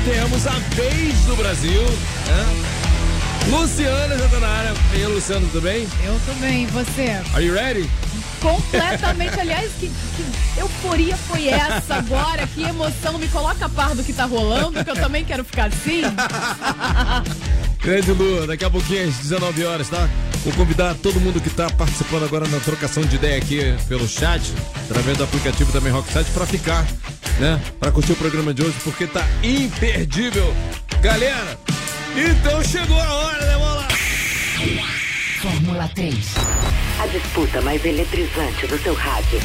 Temos 0.04 0.46
a 0.46 0.58
vez 0.74 1.18
do 1.20 1.36
Brasil. 1.36 1.82
Né? 1.82 2.64
Luciana 3.50 4.18
já 4.18 4.28
tá 4.28 4.40
na 4.40 4.48
área. 4.48 4.74
E 4.92 4.96
aí, 4.96 5.06
Luciano, 5.06 5.46
tudo 5.48 5.62
bem? 5.62 5.88
Eu 6.04 6.20
também, 6.26 6.64
e 6.64 6.66
você? 6.66 7.22
Are 7.34 7.44
you 7.44 7.54
ready? 7.54 7.88
Completamente, 8.40 9.40
aliás, 9.40 9.72
que, 9.80 9.88
que 9.88 10.60
euforia 10.60 11.16
foi 11.16 11.48
essa 11.48 11.94
agora? 11.94 12.46
Que 12.46 12.62
emoção, 12.62 13.18
me 13.18 13.28
coloca 13.28 13.64
a 13.64 13.68
par 13.68 13.94
do 13.94 14.04
que 14.04 14.12
tá 14.12 14.26
rolando, 14.26 14.84
que 14.84 14.90
eu 14.90 14.94
também 14.94 15.24
quero 15.24 15.44
ficar 15.44 15.66
assim. 15.66 16.02
Grande 17.80 18.12
Lu, 18.12 18.46
daqui 18.46 18.64
a 18.64 18.70
pouquinho, 18.70 19.08
às 19.08 19.16
19 19.16 19.64
horas, 19.64 19.88
tá? 19.88 20.08
Vou 20.44 20.52
convidar 20.54 20.94
todo 21.02 21.18
mundo 21.20 21.40
que 21.40 21.48
tá 21.48 21.70
participando 21.70 22.24
agora 22.24 22.46
na 22.48 22.60
trocação 22.60 23.02
de 23.02 23.16
ideia 23.16 23.38
aqui 23.38 23.74
pelo 23.88 24.06
chat, 24.06 24.52
através 24.88 25.16
do 25.16 25.24
aplicativo 25.24 25.72
também 25.72 25.90
Rocksite, 25.90 26.30
pra 26.32 26.44
ficar, 26.44 26.86
né? 27.38 27.60
Pra 27.80 27.90
curtir 27.90 28.12
o 28.12 28.16
programa 28.16 28.52
de 28.54 28.62
hoje, 28.62 28.74
porque 28.84 29.06
tá 29.06 29.26
imperdível. 29.42 30.54
Galera, 31.00 31.58
então 32.16 32.62
chegou 32.64 33.00
a 33.00 33.12
hora, 33.12 33.46
né? 33.46 33.56
Lá. 33.56 33.88
Fórmula 35.42 35.90
3. 35.94 36.14
A 37.02 37.06
disputa 37.08 37.60
mais 37.62 37.84
eletrizante 37.84 38.66
do 38.66 38.78
seu 38.82 38.94
rádio. 38.94 39.40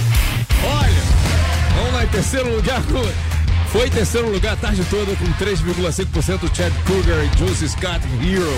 Olha, 0.64 1.76
vamos 1.76 1.94
lá, 1.94 2.04
em 2.04 2.08
terceiro 2.08 2.56
lugar, 2.56 2.82
com- 2.84 3.12
foi 3.72 3.88
em 3.88 3.92
terceiro 3.92 4.30
lugar 4.32 4.54
a 4.54 4.56
tarde 4.56 4.84
toda 4.90 5.14
com 5.16 5.26
3,5% 5.44 6.56
Chad 6.56 6.74
Kruger 6.86 7.30
e 7.34 7.38
Juicy 7.38 7.70
Scott 7.70 8.00
Hero. 8.24 8.54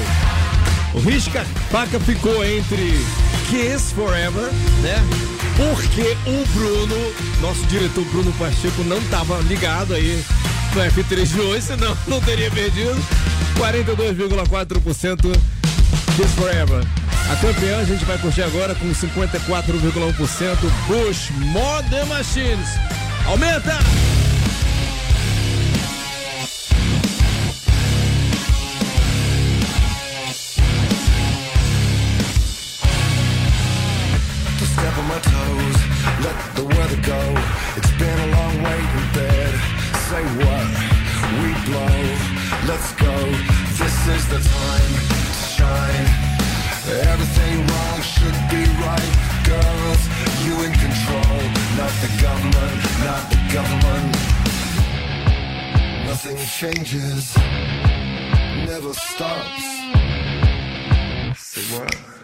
O 0.94 1.00
Risca 1.00 1.46
Paca 1.72 2.00
ficou 2.00 2.44
entre 2.46 3.00
Kiss 3.52 3.94
Forever, 3.94 4.50
né? 4.82 4.96
Porque 5.58 6.16
o 6.26 6.46
Bruno, 6.54 6.96
nosso 7.42 7.66
diretor 7.66 8.06
Bruno 8.06 8.32
Pacheco, 8.40 8.82
não 8.86 9.02
tava 9.10 9.40
ligado 9.42 9.94
aí 9.94 10.24
no 10.74 10.82
F3 10.82 11.26
de 11.26 11.42
hoje, 11.42 11.62
senão 11.64 11.98
não 12.08 12.22
teria 12.22 12.50
perdido. 12.50 12.96
42,4% 13.58 15.38
Kiss 16.16 16.34
Forever. 16.34 16.82
A 17.30 17.36
campeã 17.36 17.80
a 17.80 17.84
gente 17.84 18.06
vai 18.06 18.18
curtir 18.20 18.44
agora 18.44 18.74
com 18.74 18.90
54,1% 18.90 20.58
Bush 20.88 21.30
Modern 21.52 22.08
Machines. 22.08 22.70
Aumenta! 23.26 23.78
Let's 42.82 42.94
go. 42.94 43.16
This 43.78 44.08
is 44.08 44.28
the 44.28 44.40
time 44.42 44.94
to 45.10 45.34
shine. 45.54 46.08
Everything 47.12 47.68
wrong 47.68 48.02
should 48.02 48.38
be 48.50 48.64
right. 48.82 49.14
Girls, 49.46 50.02
you 50.44 50.54
in 50.66 50.74
control. 50.86 51.38
Not 51.78 51.94
the 52.02 52.10
government, 52.26 52.74
not 53.06 53.30
the 53.30 53.40
government. 53.54 54.12
Nothing 56.08 56.38
changes. 56.60 57.38
Never 58.66 58.94
stops. 58.94 59.64
Say 61.38 61.62
what? 61.78 62.21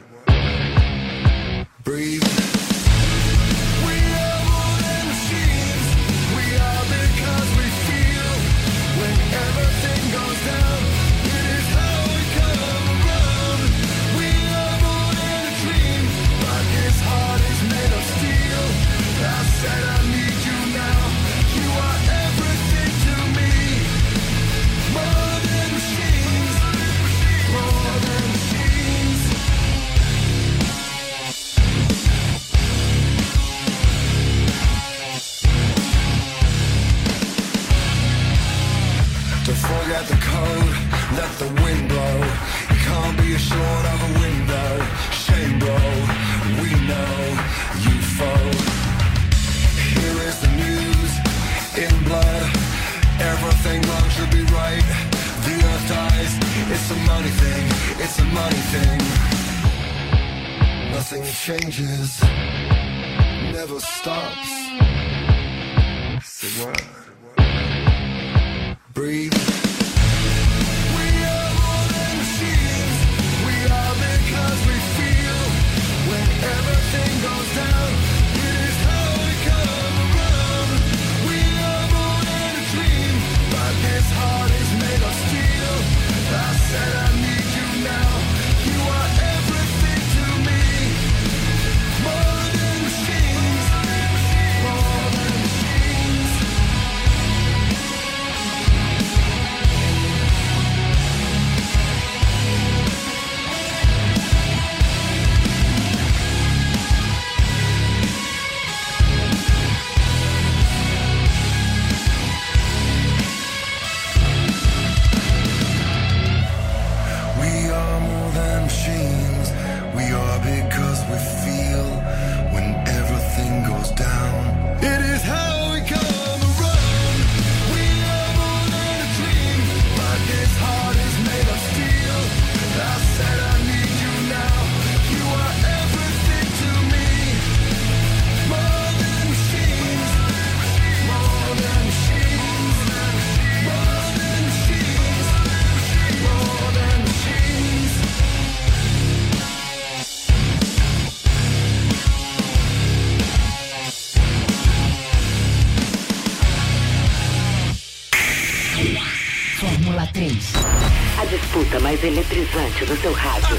Do 162.86 163.02
seu 163.02 163.14
rádio. 163.14 163.58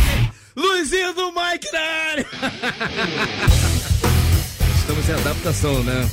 Luizinho 0.56 1.14
do 1.14 1.32
Mike 1.32 1.72
na 1.72 1.80
área! 1.80 2.26
Estamos 4.78 5.08
em 5.08 5.12
adaptação, 5.12 5.82
né? 5.84 6.08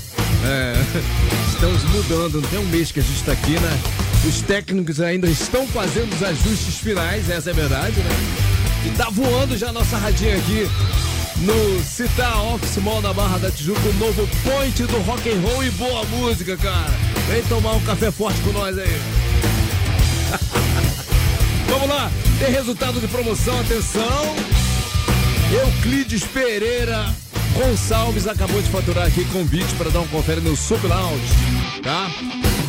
É, 0.45 0.73
estamos 1.49 1.83
mudando, 1.85 2.41
não 2.41 2.49
tem 2.49 2.59
um 2.59 2.67
mês 2.67 2.91
que 2.91 2.99
a 2.99 3.03
gente 3.03 3.15
está 3.15 3.31
aqui, 3.31 3.59
né? 3.59 3.79
Os 4.25 4.41
técnicos 4.41 5.01
ainda 5.01 5.27
estão 5.27 5.67
fazendo 5.67 6.13
os 6.13 6.21
ajustes 6.23 6.77
finais, 6.77 7.29
essa 7.29 7.49
é 7.49 7.53
a 7.53 7.55
verdade, 7.55 7.99
né? 7.99 8.09
E 8.85 8.89
tá 8.91 9.09
voando 9.09 9.57
já 9.57 9.69
a 9.69 9.73
nossa 9.73 9.97
radinha 9.97 10.37
aqui 10.37 10.69
no 11.37 11.83
Citar 11.83 12.39
Office 12.53 12.77
Mall 12.77 13.01
na 13.01 13.13
Barra 13.13 13.39
da 13.39 13.51
Tijuca, 13.51 13.81
o 13.81 13.93
novo 13.93 14.27
point 14.43 14.83
do 14.83 14.97
rock 14.99 15.29
and 15.29 15.39
roll 15.41 15.63
e 15.63 15.71
boa 15.71 16.03
música, 16.05 16.55
cara. 16.57 16.93
Vem 17.27 17.41
tomar 17.43 17.73
um 17.73 17.81
café 17.81 18.11
forte 18.11 18.39
com 18.41 18.51
nós 18.51 18.77
aí. 18.77 19.01
Vamos 21.67 21.89
lá, 21.89 22.11
tem 22.39 22.51
resultado 22.51 22.99
de 22.99 23.07
promoção, 23.07 23.59
atenção. 23.59 24.35
Euclides 25.51 26.23
Pereira 26.25 27.05
Gonçalves 27.53 28.27
acabou 28.27 28.61
de 28.61 28.69
faturar 28.69 29.07
aqui 29.07 29.25
convite 29.25 29.73
para 29.75 29.89
dar 29.89 30.01
um 30.01 30.07
confere 30.07 30.41
no 30.41 30.55
Sub 30.55 30.85
Lounge, 30.85 31.33
tá? 31.81 32.07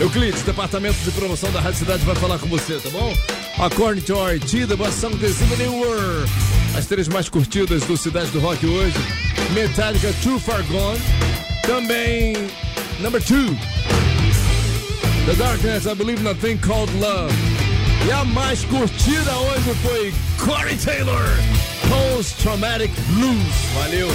Euclides, 0.00 0.42
departamento 0.42 0.98
de 1.04 1.10
promoção 1.10 1.50
da 1.52 1.60
Rádio 1.60 1.80
Cidade 1.80 2.04
vai 2.04 2.14
falar 2.14 2.38
com 2.38 2.46
você, 2.46 2.76
tá 2.76 2.88
bom? 2.90 3.12
To 3.58 4.66
the 4.66 4.76
best 4.76 5.00
song 5.00 5.16
this 5.18 5.40
evening 5.42 5.80
were 5.80 6.24
as 6.76 6.86
três 6.86 7.08
mais 7.08 7.28
curtidas 7.28 7.82
do 7.82 7.96
Cidade 7.96 8.30
do 8.30 8.40
Rock 8.40 8.64
hoje. 8.64 8.96
Metallica 9.52 10.12
Too 10.22 10.38
Far 10.38 10.62
Gone. 10.64 11.00
Também 11.66 12.34
number 13.00 13.20
two. 13.20 13.56
The 15.26 15.34
Darkness, 15.34 15.86
I 15.86 15.94
Believe 15.94 16.20
in 16.20 16.28
a 16.28 16.34
Thing 16.34 16.56
Called 16.58 16.90
Love. 17.00 17.47
E 18.06 18.12
a 18.12 18.24
mais 18.24 18.64
curtida 18.64 19.36
hoje 19.36 19.74
foi 19.82 20.14
Corey 20.38 20.76
Taylor, 20.76 21.24
Post 21.88 22.36
Traumatic 22.42 22.90
Blues. 23.08 23.54
Valeu. 23.74 24.08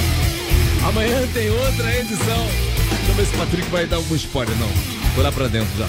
Amanhã 0.88 1.28
tem 1.34 1.50
outra 1.50 2.00
edição. 2.00 2.48
Deixa 2.90 3.12
eu 3.12 3.16
ver 3.16 3.26
se 3.26 3.36
o 3.36 3.38
Patrick 3.38 3.70
vai 3.70 3.86
dar 3.86 3.98
algum 3.98 4.16
spoiler. 4.16 4.56
Não, 4.58 4.70
vou 5.16 5.24
lá 5.24 5.32
pra 5.32 5.48
dentro 5.48 5.70
já. 5.78 5.88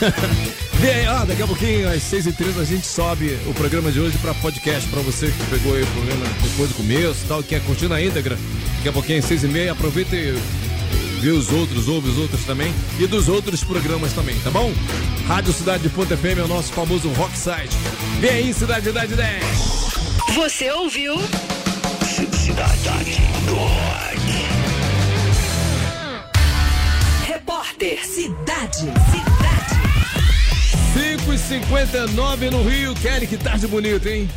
Vem 0.78 0.90
aí, 0.90 1.06
ah, 1.06 1.24
daqui 1.24 1.42
a 1.42 1.46
pouquinho, 1.46 1.88
às 1.88 2.02
6h30, 2.02 2.60
a 2.60 2.64
gente 2.64 2.86
sobe 2.86 3.38
o 3.46 3.54
programa 3.54 3.90
de 3.90 3.98
hoje 3.98 4.18
pra 4.18 4.34
podcast, 4.34 4.86
pra 4.90 5.00
você 5.00 5.28
que 5.28 5.46
pegou 5.50 5.74
aí 5.74 5.82
o 5.82 5.86
programa 5.86 6.26
depois 6.42 6.68
do 6.68 6.74
começo 6.74 7.24
e 7.24 7.28
tal, 7.28 7.42
que 7.42 7.48
quer 7.50 7.62
curtir 7.62 7.88
na 7.88 8.02
íntegra. 8.02 8.36
Daqui 8.76 8.88
a 8.88 8.92
pouquinho, 8.92 9.18
às 9.20 9.24
6h30, 9.24 9.70
aproveita 9.70 10.14
e 10.14 10.38
vê 11.20 11.30
os 11.30 11.50
outros, 11.50 11.88
ouve 11.88 12.08
os 12.08 12.18
outros 12.18 12.44
também 12.44 12.72
e 12.98 13.06
dos 13.06 13.28
outros 13.28 13.64
programas 13.64 14.12
também, 14.12 14.38
tá 14.40 14.50
bom? 14.50 14.72
Rádio 15.26 15.52
Cidade 15.52 15.88
Ponto 15.88 16.16
FM 16.16 16.38
é 16.38 16.42
o 16.42 16.48
nosso 16.48 16.72
famoso 16.72 17.08
rock 17.10 17.36
site. 17.36 17.76
Vem 18.20 18.30
aí, 18.30 18.54
Cidade 18.54 18.88
Idade 18.88 19.14
10. 19.14 19.44
Você 20.34 20.70
ouviu? 20.70 21.16
Cidade 22.46 23.20
do 23.46 23.54
Rock. 23.54 24.16
Repórter 27.26 28.06
Cidade. 28.06 28.78
Cidade. 28.78 29.66
5h59 31.26 32.50
no 32.50 32.62
Rio. 32.62 32.94
Kelly, 32.94 33.26
que 33.26 33.36
tarde 33.36 33.66
bonita, 33.66 34.08
hein? 34.08 34.30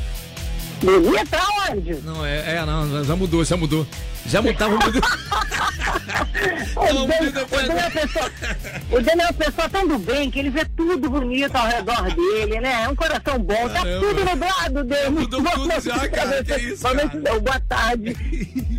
Bonita 0.81 1.39
onde? 1.69 1.95
Não, 2.01 2.25
é, 2.25 2.55
é 2.55 2.65
não, 2.65 3.03
já 3.03 3.15
mudou, 3.15 3.45
já 3.45 3.55
mudou. 3.55 3.85
Já 4.25 4.41
mudava, 4.41 4.73
mudou. 4.73 5.01
O 6.75 6.85
Daniel- 6.85 7.23
muda 7.23 7.43
o 7.43 7.47
Daniel 7.49 7.77
é 7.77 7.81
uma 7.81 7.91
pessoa- 7.91 8.31
O 8.91 9.01
Daniel 9.01 9.27
é 9.27 9.31
uma 9.31 9.33
pessoa 9.33 9.69
tão 9.69 9.87
do 9.87 9.97
bem 9.99 10.29
que 10.31 10.39
ele 10.39 10.49
vê 10.49 10.65
tudo 10.77 11.09
bonito 11.09 11.55
ao 11.55 11.67
redor 11.67 12.03
dele, 12.15 12.59
né? 12.59 12.83
É 12.85 12.89
um 12.89 12.95
coração 12.95 13.39
bom. 13.39 13.67
Tá 13.69 13.81
Caramba. 13.81 13.99
tudo 14.07 14.25
nublado 14.25 14.83
dele. 14.83 15.09
mudou 15.09 15.41
tudo 15.43 15.81
já, 15.81 16.07
cara, 16.09 16.43
que 16.43 16.55
isso, 16.57 16.83
Vamos 16.83 17.03
cara? 17.03 17.39
boa 17.39 17.59
tarde, 17.67 18.15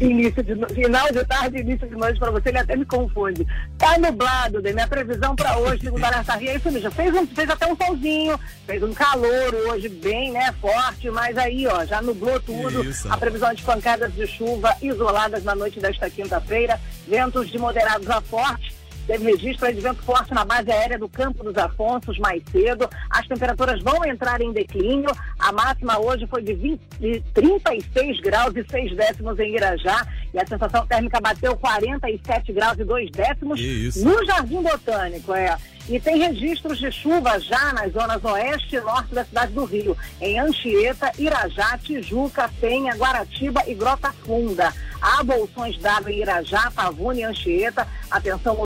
início 0.00 0.42
de 0.42 0.74
final 0.74 1.12
de 1.12 1.24
tarde, 1.24 1.58
início 1.58 1.88
de 1.88 1.94
noite 1.96 2.18
pra 2.18 2.30
você, 2.30 2.48
ele 2.48 2.58
até 2.58 2.76
me 2.76 2.84
confunde. 2.84 3.46
Tá 3.78 3.98
nublado, 3.98 4.54
Daniel. 4.62 4.74
Minha 4.80 4.88
previsão 4.88 5.34
pra 5.36 5.58
hoje, 5.58 5.82
segunda 5.82 6.10
nessa 6.10 6.36
ria, 6.36 6.52
é 6.52 6.56
isso 6.56 6.70
mesmo. 6.70 6.90
Fez, 6.92 7.14
um, 7.14 7.26
fez 7.26 7.50
até 7.50 7.66
um 7.66 7.76
solzinho, 7.76 8.38
fez 8.66 8.82
um 8.82 8.94
calor 8.94 9.54
hoje 9.68 9.88
bem, 9.88 10.32
né? 10.32 10.54
Forte, 10.60 11.10
mas 11.10 11.36
aí, 11.36 11.66
ó, 11.66 11.84
já 11.84 12.00
nublou 12.00 12.40
tudo. 12.40 12.82
Isso. 12.84 13.12
A 13.12 13.16
previsão 13.18 13.52
de 13.52 13.62
pancadas 13.62 14.14
de 14.14 14.26
chuva 14.26 14.74
isoladas 14.80 15.44
na 15.44 15.54
noite 15.54 15.78
desta 15.80 16.08
quinta-feira, 16.08 16.80
ventos 17.06 17.39
de 17.48 17.58
moderados 17.58 18.08
a 18.10 18.20
fortes. 18.20 18.80
Teve 19.06 19.32
registro 19.32 19.72
de 19.74 19.80
vento 19.80 20.02
forte 20.02 20.32
na 20.32 20.44
base 20.44 20.70
aérea 20.70 20.98
do 20.98 21.08
Campo 21.08 21.42
dos 21.42 21.56
Afonsos 21.56 22.18
mais 22.18 22.42
cedo. 22.52 22.88
As 23.10 23.26
temperaturas 23.26 23.82
vão 23.82 24.04
entrar 24.04 24.40
em 24.40 24.52
declínio. 24.52 25.10
A 25.38 25.50
máxima 25.50 25.98
hoje 25.98 26.26
foi 26.28 26.42
de, 26.42 26.54
20, 26.54 26.80
de 27.00 27.20
36 27.34 28.20
graus 28.20 28.54
e 28.54 28.64
6 28.70 28.96
décimos 28.96 29.38
em 29.40 29.56
Irajá. 29.56 30.06
E 30.32 30.38
a 30.38 30.46
sensação 30.46 30.86
térmica 30.86 31.20
bateu 31.20 31.56
47 31.56 32.52
graus 32.52 32.78
e 32.78 32.84
2 32.84 33.10
décimos 33.10 33.60
no 33.96 34.24
Jardim 34.26 34.62
Botânico. 34.62 35.34
É. 35.34 35.56
E 35.90 35.98
tem 35.98 36.18
registros 36.18 36.78
de 36.78 36.92
chuva 36.92 37.40
já 37.40 37.72
nas 37.72 37.92
zonas 37.92 38.24
oeste 38.24 38.76
e 38.76 38.80
norte 38.80 39.12
da 39.12 39.24
cidade 39.24 39.52
do 39.52 39.64
Rio, 39.64 39.98
em 40.20 40.38
Anchieta, 40.38 41.10
Irajá, 41.18 41.76
Tijuca, 41.78 42.48
Penha, 42.60 42.94
Guaratiba 42.94 43.64
e 43.66 43.74
Grota 43.74 44.12
Funda. 44.24 44.72
Há 45.02 45.24
bolsões 45.24 45.76
d'água 45.78 46.12
em 46.12 46.20
Irajá, 46.20 46.70
Pavuna 46.70 47.18
e 47.18 47.24
Anchieta. 47.24 47.88
Atenção, 48.08 48.54